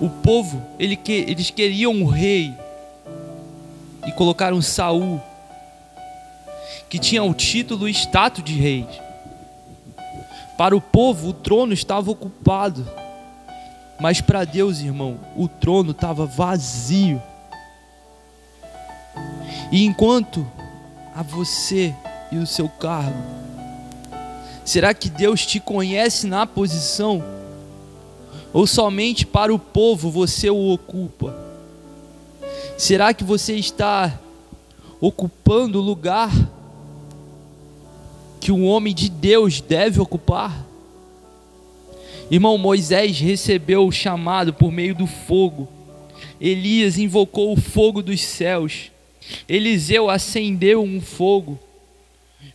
o 0.00 0.10
povo, 0.10 0.60
ele 0.76 0.98
eles 1.06 1.50
queriam 1.50 1.92
um 1.92 2.04
rei 2.04 2.52
e 4.04 4.10
colocaram 4.10 4.60
Saul, 4.60 5.20
que 6.88 6.98
tinha 6.98 7.22
o 7.22 7.32
título 7.32 7.88
e 7.88 7.92
status 7.92 8.42
de 8.42 8.54
rei. 8.54 8.84
Para 10.58 10.76
o 10.76 10.80
povo, 10.80 11.28
o 11.28 11.32
trono 11.32 11.72
estava 11.72 12.10
ocupado. 12.10 12.84
Mas 14.00 14.20
para 14.20 14.44
Deus, 14.44 14.80
irmão, 14.80 15.20
o 15.36 15.46
trono 15.46 15.92
estava 15.92 16.26
vazio. 16.26 17.22
E 19.70 19.84
enquanto 19.84 20.44
a 21.14 21.22
você 21.22 21.94
e 22.32 22.38
o 22.38 22.46
seu 22.46 22.68
cargo, 22.68 23.22
será 24.64 24.92
que 24.92 25.08
Deus 25.08 25.46
te 25.46 25.60
conhece 25.60 26.26
na 26.26 26.44
posição? 26.44 27.22
Ou 28.52 28.66
somente 28.66 29.24
para 29.24 29.54
o 29.54 29.60
povo 29.60 30.10
você 30.10 30.50
o 30.50 30.72
ocupa? 30.72 31.36
Será 32.76 33.14
que 33.14 33.22
você 33.22 33.54
está 33.54 34.18
ocupando 35.00 35.78
o 35.78 35.82
lugar 35.82 36.32
que 38.40 38.52
um 38.52 38.66
homem 38.66 38.94
de 38.94 39.08
Deus 39.08 39.60
deve 39.60 40.00
ocupar. 40.00 40.66
Irmão, 42.30 42.58
Moisés 42.58 43.18
recebeu 43.18 43.86
o 43.86 43.92
chamado 43.92 44.52
por 44.52 44.70
meio 44.70 44.94
do 44.94 45.06
fogo. 45.06 45.68
Elias 46.40 46.98
invocou 46.98 47.52
o 47.52 47.60
fogo 47.60 48.02
dos 48.02 48.20
céus. 48.20 48.90
Eliseu 49.48 50.10
acendeu 50.10 50.82
um 50.82 51.00
fogo. 51.00 51.58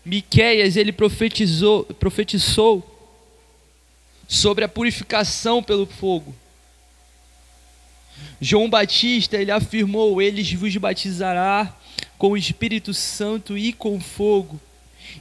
Miqueias 0.05 0.75
ele 0.75 0.91
profetizou, 0.91 1.85
profetizou 1.85 2.83
sobre 4.27 4.63
a 4.63 4.69
purificação 4.69 5.61
pelo 5.61 5.85
fogo. 5.85 6.33
João 8.39 8.69
Batista 8.69 9.37
ele 9.37 9.51
afirmou: 9.51 10.21
Eles 10.21 10.51
vos 10.53 10.75
batizará 10.75 11.75
com 12.17 12.31
o 12.31 12.37
Espírito 12.37 12.93
Santo 12.93 13.57
e 13.57 13.73
com 13.73 13.99
fogo. 13.99 14.59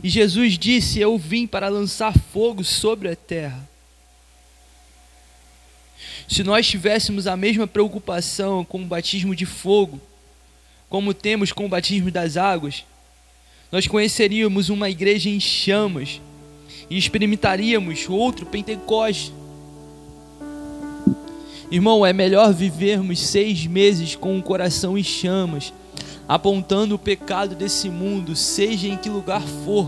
E 0.00 0.08
Jesus 0.08 0.56
disse: 0.56 1.00
Eu 1.00 1.18
vim 1.18 1.46
para 1.46 1.68
lançar 1.68 2.16
fogo 2.32 2.62
sobre 2.62 3.08
a 3.08 3.16
terra. 3.16 3.68
Se 6.28 6.42
nós 6.42 6.66
tivéssemos 6.66 7.26
a 7.26 7.36
mesma 7.36 7.66
preocupação 7.66 8.64
com 8.64 8.80
o 8.82 8.86
batismo 8.86 9.34
de 9.34 9.44
fogo, 9.44 10.00
como 10.88 11.12
temos 11.12 11.52
com 11.52 11.66
o 11.66 11.68
batismo 11.68 12.10
das 12.10 12.36
águas, 12.36 12.84
nós 13.70 13.86
conheceríamos 13.86 14.68
uma 14.68 14.88
igreja 14.88 15.28
em 15.28 15.40
chamas 15.40 16.20
e 16.88 16.96
experimentaríamos 16.96 18.08
outro 18.08 18.46
Pentecoste. 18.46 19.32
Irmão, 21.70 22.04
é 22.04 22.12
melhor 22.12 22.52
vivermos 22.52 23.18
seis 23.18 23.66
meses 23.66 24.14
com 24.14 24.38
o 24.38 24.42
coração 24.42 24.96
em 24.98 25.02
chamas 25.02 25.72
apontando 26.32 26.94
o 26.94 26.98
pecado 26.98 27.54
desse 27.54 27.90
mundo, 27.90 28.34
seja 28.34 28.88
em 28.88 28.96
que 28.96 29.10
lugar 29.10 29.42
for, 29.66 29.86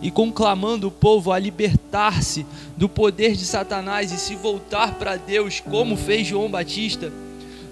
e 0.00 0.10
conclamando 0.10 0.88
o 0.88 0.90
povo 0.90 1.30
a 1.30 1.38
libertar-se 1.38 2.46
do 2.78 2.88
poder 2.88 3.36
de 3.36 3.44
Satanás 3.44 4.10
e 4.10 4.16
se 4.16 4.34
voltar 4.34 4.94
para 4.94 5.16
Deus, 5.16 5.60
como 5.60 5.94
fez 5.94 6.26
João 6.26 6.50
Batista, 6.50 7.12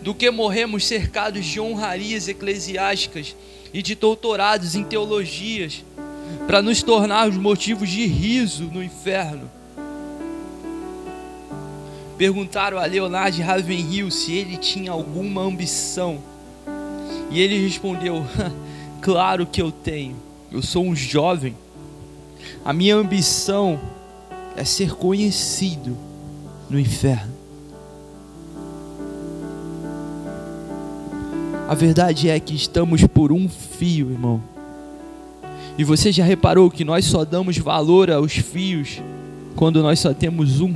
do 0.02 0.14
que 0.14 0.30
morrermos 0.30 0.86
cercados 0.86 1.46
de 1.46 1.58
honrarias 1.58 2.28
eclesiásticas 2.28 3.34
e 3.72 3.80
de 3.80 3.94
doutorados 3.94 4.74
em 4.74 4.84
teologias, 4.84 5.82
para 6.46 6.60
nos 6.60 6.82
tornarmos 6.82 7.38
motivos 7.38 7.88
de 7.88 8.04
riso 8.04 8.64
no 8.64 8.84
inferno. 8.84 9.50
Perguntaram 12.18 12.76
a 12.76 12.84
Leonard 12.84 13.40
Ravenhill 13.40 14.10
se 14.10 14.34
ele 14.34 14.58
tinha 14.58 14.92
alguma 14.92 15.40
ambição. 15.40 16.18
E 17.30 17.40
ele 17.40 17.58
respondeu: 17.58 18.24
Claro 19.00 19.46
que 19.46 19.62
eu 19.62 19.70
tenho. 19.70 20.16
Eu 20.50 20.62
sou 20.62 20.84
um 20.84 20.96
jovem. 20.96 21.56
A 22.64 22.72
minha 22.72 22.96
ambição 22.96 23.78
é 24.56 24.64
ser 24.64 24.94
conhecido 24.94 25.96
no 26.68 26.78
inferno. 26.78 27.32
A 31.68 31.74
verdade 31.74 32.28
é 32.28 32.40
que 32.40 32.54
estamos 32.54 33.04
por 33.04 33.30
um 33.30 33.48
fio, 33.48 34.10
irmão. 34.10 34.42
E 35.78 35.84
você 35.84 36.10
já 36.10 36.24
reparou 36.24 36.68
que 36.68 36.84
nós 36.84 37.04
só 37.04 37.24
damos 37.24 37.56
valor 37.56 38.10
aos 38.10 38.32
fios 38.32 39.00
quando 39.54 39.80
nós 39.80 40.00
só 40.00 40.12
temos 40.12 40.60
um? 40.60 40.74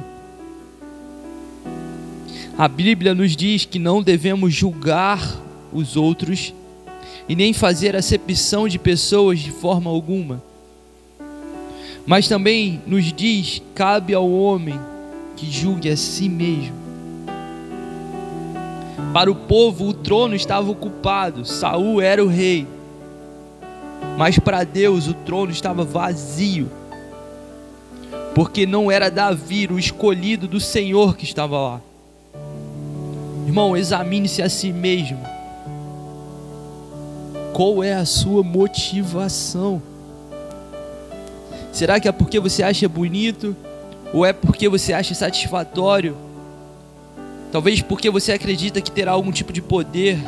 A 2.56 2.68
Bíblia 2.68 3.12
nos 3.12 3.34
diz 3.34 3.64
que 3.64 3.80
não 3.80 4.00
devemos 4.00 4.54
julgar 4.54 5.43
os 5.74 5.96
outros 5.96 6.54
e 7.28 7.34
nem 7.34 7.52
fazer 7.52 7.96
acepção 7.96 8.68
de 8.68 8.78
pessoas 8.78 9.40
de 9.40 9.50
forma 9.50 9.90
alguma. 9.90 10.42
Mas 12.06 12.28
também 12.28 12.80
nos 12.86 13.12
diz: 13.12 13.60
cabe 13.74 14.14
ao 14.14 14.30
homem 14.30 14.78
que 15.36 15.50
julgue 15.50 15.90
a 15.90 15.96
si 15.96 16.28
mesmo. 16.28 16.84
Para 19.12 19.30
o 19.30 19.34
povo, 19.34 19.86
o 19.86 19.94
trono 19.94 20.34
estava 20.34 20.70
ocupado, 20.70 21.44
Saul 21.44 22.00
era 22.00 22.24
o 22.24 22.28
rei. 22.28 22.66
Mas 24.16 24.38
para 24.38 24.64
Deus, 24.64 25.06
o 25.06 25.14
trono 25.14 25.50
estava 25.50 25.84
vazio. 25.84 26.70
Porque 28.34 28.66
não 28.66 28.90
era 28.90 29.10
Davi, 29.10 29.68
o 29.70 29.78
escolhido 29.78 30.48
do 30.48 30.60
Senhor, 30.60 31.16
que 31.16 31.24
estava 31.24 31.56
lá. 31.58 31.80
Irmão, 33.46 33.76
examine-se 33.76 34.42
a 34.42 34.48
si 34.48 34.72
mesmo. 34.72 35.18
Qual 37.54 37.82
é 37.82 37.94
a 37.94 38.04
sua 38.04 38.42
motivação? 38.42 39.80
Será 41.72 41.98
que 41.98 42.06
é 42.06 42.12
porque 42.12 42.38
você 42.38 42.62
acha 42.62 42.86
bonito? 42.86 43.56
Ou 44.12 44.26
é 44.26 44.34
porque 44.34 44.68
você 44.68 44.92
acha 44.92 45.14
satisfatório? 45.14 46.14
Talvez 47.50 47.80
porque 47.80 48.10
você 48.10 48.32
acredita 48.32 48.82
que 48.82 48.90
terá 48.90 49.12
algum 49.12 49.32
tipo 49.32 49.52
de 49.52 49.62
poder. 49.62 50.18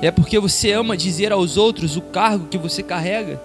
É 0.00 0.10
porque 0.10 0.38
você 0.38 0.72
ama 0.72 0.96
dizer 0.96 1.32
aos 1.32 1.58
outros 1.58 1.96
o 1.96 2.00
cargo 2.00 2.46
que 2.46 2.56
você 2.56 2.82
carrega? 2.82 3.38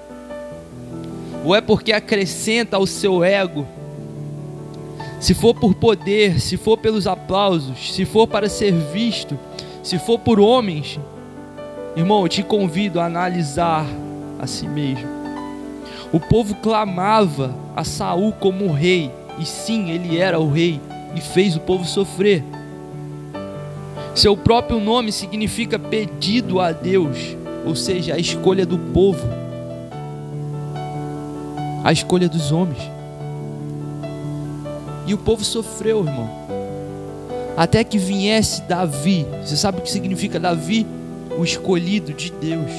Ou 1.43 1.54
é 1.54 1.60
porque 1.60 1.91
acrescenta 1.91 2.78
ao 2.78 2.88
seu 2.88 3.21
ego? 3.21 3.67
se 5.19 5.34
for 5.34 5.54
por 5.54 5.73
poder, 5.73 6.39
se 6.39 6.58
for 6.58 6.78
pelos 6.78 7.08
aplausos, 7.08 7.93
se 7.93 8.06
for 8.06 8.28
para 8.28 8.47
ser 8.47 8.71
visto, 8.71 9.38
se 9.84 9.97
for 9.97 10.19
por 10.19 10.39
homens, 10.39 11.00
irmão, 11.97 12.21
eu 12.21 12.29
te 12.29 12.43
convido 12.43 12.99
a 12.99 13.05
analisar 13.05 13.86
a 14.39 14.45
si 14.45 14.67
mesmo. 14.67 15.07
O 16.13 16.19
povo 16.19 16.55
clamava 16.55 17.53
a 17.75 17.83
Saul 17.83 18.31
como 18.33 18.71
rei, 18.71 19.12
e 19.39 19.45
sim, 19.45 19.89
ele 19.89 20.17
era 20.17 20.39
o 20.39 20.49
rei 20.49 20.79
e 21.15 21.21
fez 21.21 21.55
o 21.55 21.60
povo 21.60 21.83
sofrer. 21.86 22.43
Seu 24.15 24.38
próprio 24.38 24.79
nome 24.79 25.12
significa 25.12 25.77
pedido 25.77 26.60
a 26.60 26.71
Deus, 26.71 27.36
ou 27.65 27.75
seja, 27.75 28.13
a 28.15 28.17
escolha 28.17 28.65
do 28.65 28.77
povo, 28.77 29.27
a 31.83 31.91
escolha 31.91 32.29
dos 32.29 32.51
homens. 32.51 32.81
E 35.05 35.13
o 35.13 35.17
povo 35.17 35.43
sofreu, 35.43 36.05
irmão. 36.05 36.29
Até 37.55 37.83
que 37.83 37.97
viesse 37.97 38.62
Davi. 38.63 39.25
Você 39.41 39.55
sabe 39.55 39.79
o 39.79 39.81
que 39.81 39.89
significa 39.89 40.39
Davi? 40.39 40.86
O 41.38 41.43
escolhido 41.43 42.13
de 42.13 42.32
Deus. 42.32 42.71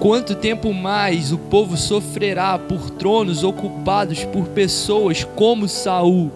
Quanto 0.00 0.34
tempo 0.34 0.72
mais 0.72 1.32
o 1.32 1.38
povo 1.38 1.76
sofrerá 1.76 2.58
por 2.58 2.90
tronos 2.90 3.42
ocupados 3.42 4.24
por 4.24 4.46
pessoas 4.48 5.24
como 5.24 5.68
Saul, 5.68 6.30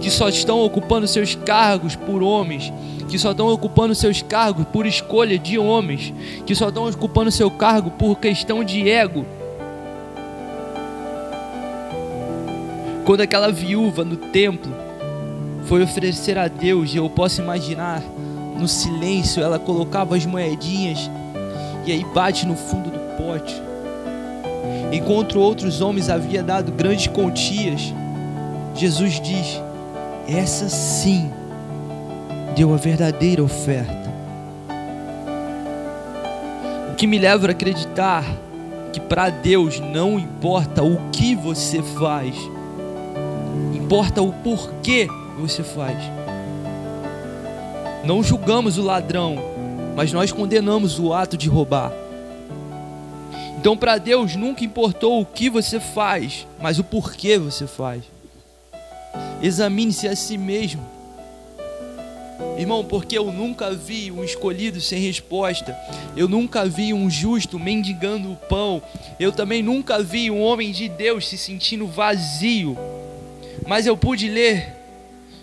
que 0.00 0.10
só 0.10 0.28
estão 0.28 0.60
ocupando 0.60 1.08
seus 1.08 1.34
cargos 1.34 1.96
por 1.96 2.22
homens, 2.22 2.72
que 3.08 3.18
só 3.18 3.30
estão 3.30 3.48
ocupando 3.48 3.94
seus 3.94 4.20
cargos 4.20 4.66
por 4.66 4.84
escolha 4.84 5.38
de 5.38 5.58
homens, 5.58 6.12
que 6.44 6.54
só 6.54 6.68
estão 6.68 6.88
ocupando 6.88 7.30
seu 7.30 7.50
cargo 7.50 7.90
por 7.92 8.16
questão 8.16 8.62
de 8.62 8.88
ego, 8.88 9.24
Quando 13.06 13.20
aquela 13.20 13.52
viúva 13.52 14.04
no 14.04 14.16
templo 14.16 14.85
foi 15.66 15.82
oferecer 15.82 16.38
a 16.38 16.48
Deus, 16.48 16.94
eu 16.94 17.10
posso 17.10 17.42
imaginar 17.42 18.02
no 18.58 18.66
silêncio 18.66 19.42
ela 19.42 19.58
colocava 19.58 20.16
as 20.16 20.24
moedinhas 20.24 21.10
e 21.84 21.92
aí 21.92 22.04
bate 22.14 22.46
no 22.46 22.56
fundo 22.56 22.90
do 22.90 22.98
pote. 23.16 23.62
Enquanto 24.92 25.38
outros 25.38 25.80
homens 25.80 26.08
havia 26.08 26.42
dado 26.42 26.72
grandes 26.72 27.06
quantias, 27.08 27.92
Jesus 28.74 29.20
diz: 29.20 29.60
essa 30.28 30.68
sim 30.68 31.30
deu 32.56 32.72
a 32.72 32.76
verdadeira 32.76 33.42
oferta. 33.42 34.06
O 36.92 36.94
que 36.96 37.06
me 37.06 37.18
leva 37.18 37.48
a 37.48 37.50
acreditar 37.50 38.24
que 38.92 39.00
para 39.00 39.28
Deus 39.28 39.78
não 39.80 40.18
importa 40.18 40.82
o 40.82 41.10
que 41.10 41.34
você 41.34 41.82
faz, 41.82 42.34
importa 43.74 44.22
o 44.22 44.32
porquê 44.32 45.08
você 45.36 45.62
faz. 45.62 45.96
Não 48.04 48.22
julgamos 48.22 48.78
o 48.78 48.82
ladrão, 48.82 49.36
mas 49.94 50.12
nós 50.12 50.32
condenamos 50.32 50.98
o 50.98 51.12
ato 51.12 51.36
de 51.36 51.48
roubar. 51.48 51.92
Então, 53.58 53.76
para 53.76 53.98
Deus 53.98 54.36
nunca 54.36 54.64
importou 54.64 55.20
o 55.20 55.26
que 55.26 55.50
você 55.50 55.80
faz, 55.80 56.46
mas 56.60 56.78
o 56.78 56.84
porquê 56.84 57.38
você 57.38 57.66
faz. 57.66 58.04
Examine-se 59.42 60.06
a 60.06 60.14
si 60.14 60.38
mesmo. 60.38 60.84
Irmão, 62.58 62.84
porque 62.84 63.18
eu 63.18 63.32
nunca 63.32 63.70
vi 63.72 64.10
um 64.10 64.22
escolhido 64.22 64.80
sem 64.80 65.00
resposta, 65.00 65.76
eu 66.16 66.28
nunca 66.28 66.64
vi 66.64 66.94
um 66.94 67.10
justo 67.10 67.58
mendigando 67.58 68.32
o 68.32 68.36
pão, 68.36 68.82
eu 69.18 69.32
também 69.32 69.62
nunca 69.62 70.02
vi 70.02 70.30
um 70.30 70.40
homem 70.40 70.70
de 70.70 70.88
Deus 70.88 71.28
se 71.28 71.36
sentindo 71.36 71.86
vazio 71.86 72.76
mas 73.66 73.86
eu 73.86 73.96
pude 73.96 74.28
ler 74.28 74.75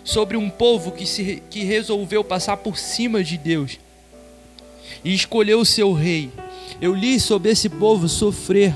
sobre 0.04 0.36
um 0.36 0.48
povo 0.48 0.92
que, 0.92 1.06
se, 1.06 1.42
que 1.50 1.64
resolveu 1.64 2.22
passar 2.22 2.58
por 2.58 2.78
cima 2.78 3.24
de 3.24 3.36
Deus 3.36 3.80
e 5.02 5.14
escolheu 5.14 5.60
o 5.60 5.64
seu 5.64 5.92
rei. 5.92 6.30
Eu 6.80 6.94
li 6.94 7.18
sobre 7.18 7.50
esse 7.50 7.68
povo 7.68 8.08
sofrer. 8.08 8.74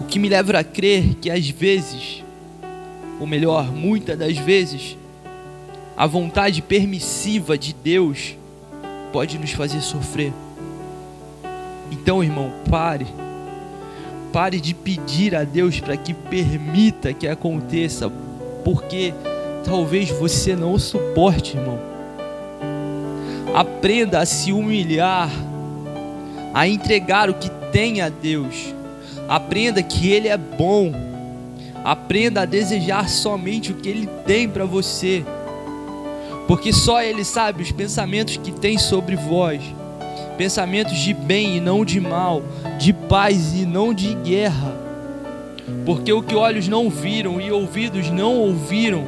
O 0.00 0.04
que 0.04 0.18
me 0.18 0.28
leva 0.28 0.58
a 0.58 0.64
crer 0.64 1.14
que 1.20 1.30
às 1.30 1.48
vezes, 1.48 2.24
ou 3.20 3.26
melhor, 3.26 3.70
muitas 3.70 4.18
das 4.18 4.36
vezes, 4.38 4.96
a 5.96 6.06
vontade 6.06 6.62
permissiva 6.62 7.58
de 7.58 7.74
Deus 7.74 8.34
pode 9.12 9.38
nos 9.38 9.50
fazer 9.50 9.82
sofrer. 9.82 10.32
Então, 11.92 12.24
irmão, 12.24 12.50
pare 12.70 13.06
Pare 14.32 14.60
de 14.60 14.74
pedir 14.74 15.34
a 15.34 15.42
Deus 15.42 15.80
para 15.80 15.96
que 15.96 16.14
permita 16.14 17.12
que 17.12 17.26
aconteça, 17.26 18.10
porque 18.64 19.14
talvez 19.64 20.10
você 20.10 20.54
não 20.54 20.78
suporte, 20.78 21.56
irmão. 21.56 21.78
Aprenda 23.54 24.20
a 24.20 24.26
se 24.26 24.52
humilhar, 24.52 25.30
a 26.54 26.66
entregar 26.68 27.28
o 27.28 27.34
que 27.34 27.50
tem 27.72 28.00
a 28.00 28.08
Deus. 28.08 28.74
Aprenda 29.28 29.82
que 29.82 30.10
Ele 30.10 30.28
é 30.28 30.36
bom. 30.36 30.92
Aprenda 31.84 32.42
a 32.42 32.44
desejar 32.44 33.08
somente 33.08 33.72
o 33.72 33.74
que 33.76 33.88
Ele 33.88 34.06
tem 34.26 34.48
para 34.48 34.66
você, 34.66 35.24
porque 36.46 36.72
só 36.72 37.02
Ele 37.02 37.24
sabe 37.24 37.62
os 37.62 37.72
pensamentos 37.72 38.36
que 38.36 38.52
tem 38.52 38.76
sobre 38.76 39.16
vós 39.16 39.62
pensamentos 40.40 40.96
de 40.96 41.12
bem 41.12 41.58
e 41.58 41.60
não 41.60 41.84
de 41.84 42.00
mal, 42.00 42.42
de 42.78 42.94
paz 42.94 43.52
e 43.52 43.66
não 43.66 43.92
de 43.92 44.14
guerra. 44.14 44.74
Porque 45.84 46.12
o 46.12 46.22
que 46.22 46.34
olhos 46.34 46.68
não 46.68 46.90
viram 46.90 47.40
e 47.40 47.50
ouvidos 47.50 48.10
não 48.10 48.36
ouviram 48.36 49.04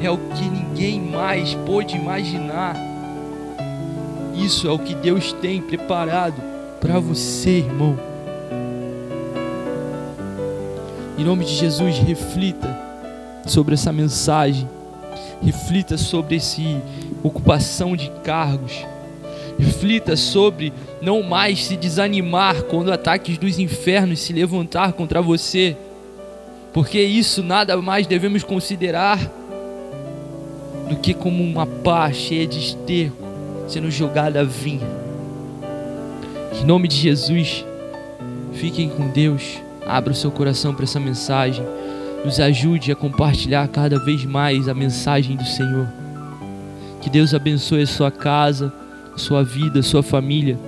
é 0.00 0.10
o 0.10 0.18
que 0.18 0.44
ninguém 0.44 1.00
mais 1.00 1.54
pôde 1.66 1.96
imaginar. 1.96 2.76
Isso 4.34 4.68
é 4.68 4.70
o 4.70 4.78
que 4.78 4.94
Deus 4.94 5.32
tem 5.32 5.62
preparado 5.62 6.40
para 6.80 6.98
você, 6.98 7.58
irmão. 7.58 7.96
Em 11.16 11.24
nome 11.24 11.44
de 11.44 11.54
Jesus, 11.54 11.98
reflita 11.98 12.76
sobre 13.46 13.74
essa 13.74 13.92
mensagem. 13.92 14.68
Reflita 15.42 15.96
sobre 15.96 16.36
esse 16.36 16.76
ocupação 17.22 17.96
de 17.96 18.10
cargos. 18.22 18.84
Reflita 19.58 20.16
sobre 20.16 20.72
não 21.00 21.22
mais 21.22 21.64
se 21.64 21.76
desanimar 21.76 22.62
quando 22.64 22.92
ataques 22.92 23.38
dos 23.38 23.58
infernos 23.58 24.20
se 24.20 24.32
levantar 24.32 24.92
contra 24.92 25.22
você. 25.22 25.76
Porque 26.72 27.00
isso 27.00 27.42
nada 27.42 27.76
mais 27.80 28.06
devemos 28.06 28.42
considerar 28.42 29.18
do 30.88 30.96
que 30.96 31.14
como 31.14 31.42
uma 31.42 31.66
pá 31.66 32.12
cheia 32.12 32.46
de 32.46 32.58
esterco 32.58 33.24
sendo 33.68 33.90
jogada 33.90 34.40
a 34.40 34.44
vinha. 34.44 34.86
Em 36.60 36.64
nome 36.64 36.88
de 36.88 36.96
Jesus, 36.96 37.64
fiquem 38.54 38.88
com 38.88 39.08
Deus. 39.08 39.60
Abra 39.86 40.12
o 40.12 40.16
seu 40.16 40.30
coração 40.30 40.74
para 40.74 40.84
essa 40.84 41.00
mensagem. 41.00 41.64
Nos 42.24 42.40
ajude 42.40 42.90
a 42.90 42.96
compartilhar 42.96 43.68
cada 43.68 43.98
vez 43.98 44.24
mais 44.24 44.68
a 44.68 44.74
mensagem 44.74 45.36
do 45.36 45.44
Senhor. 45.44 45.88
Que 47.00 47.10
Deus 47.10 47.34
abençoe 47.34 47.82
a 47.82 47.86
sua 47.86 48.10
casa, 48.10 48.72
sua 49.16 49.42
vida, 49.42 49.82
sua 49.82 50.02
família. 50.02 50.58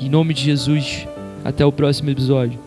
Em 0.00 0.08
nome 0.08 0.34
de 0.34 0.42
Jesus, 0.42 1.06
até 1.44 1.64
o 1.64 1.72
próximo 1.72 2.10
episódio. 2.10 2.65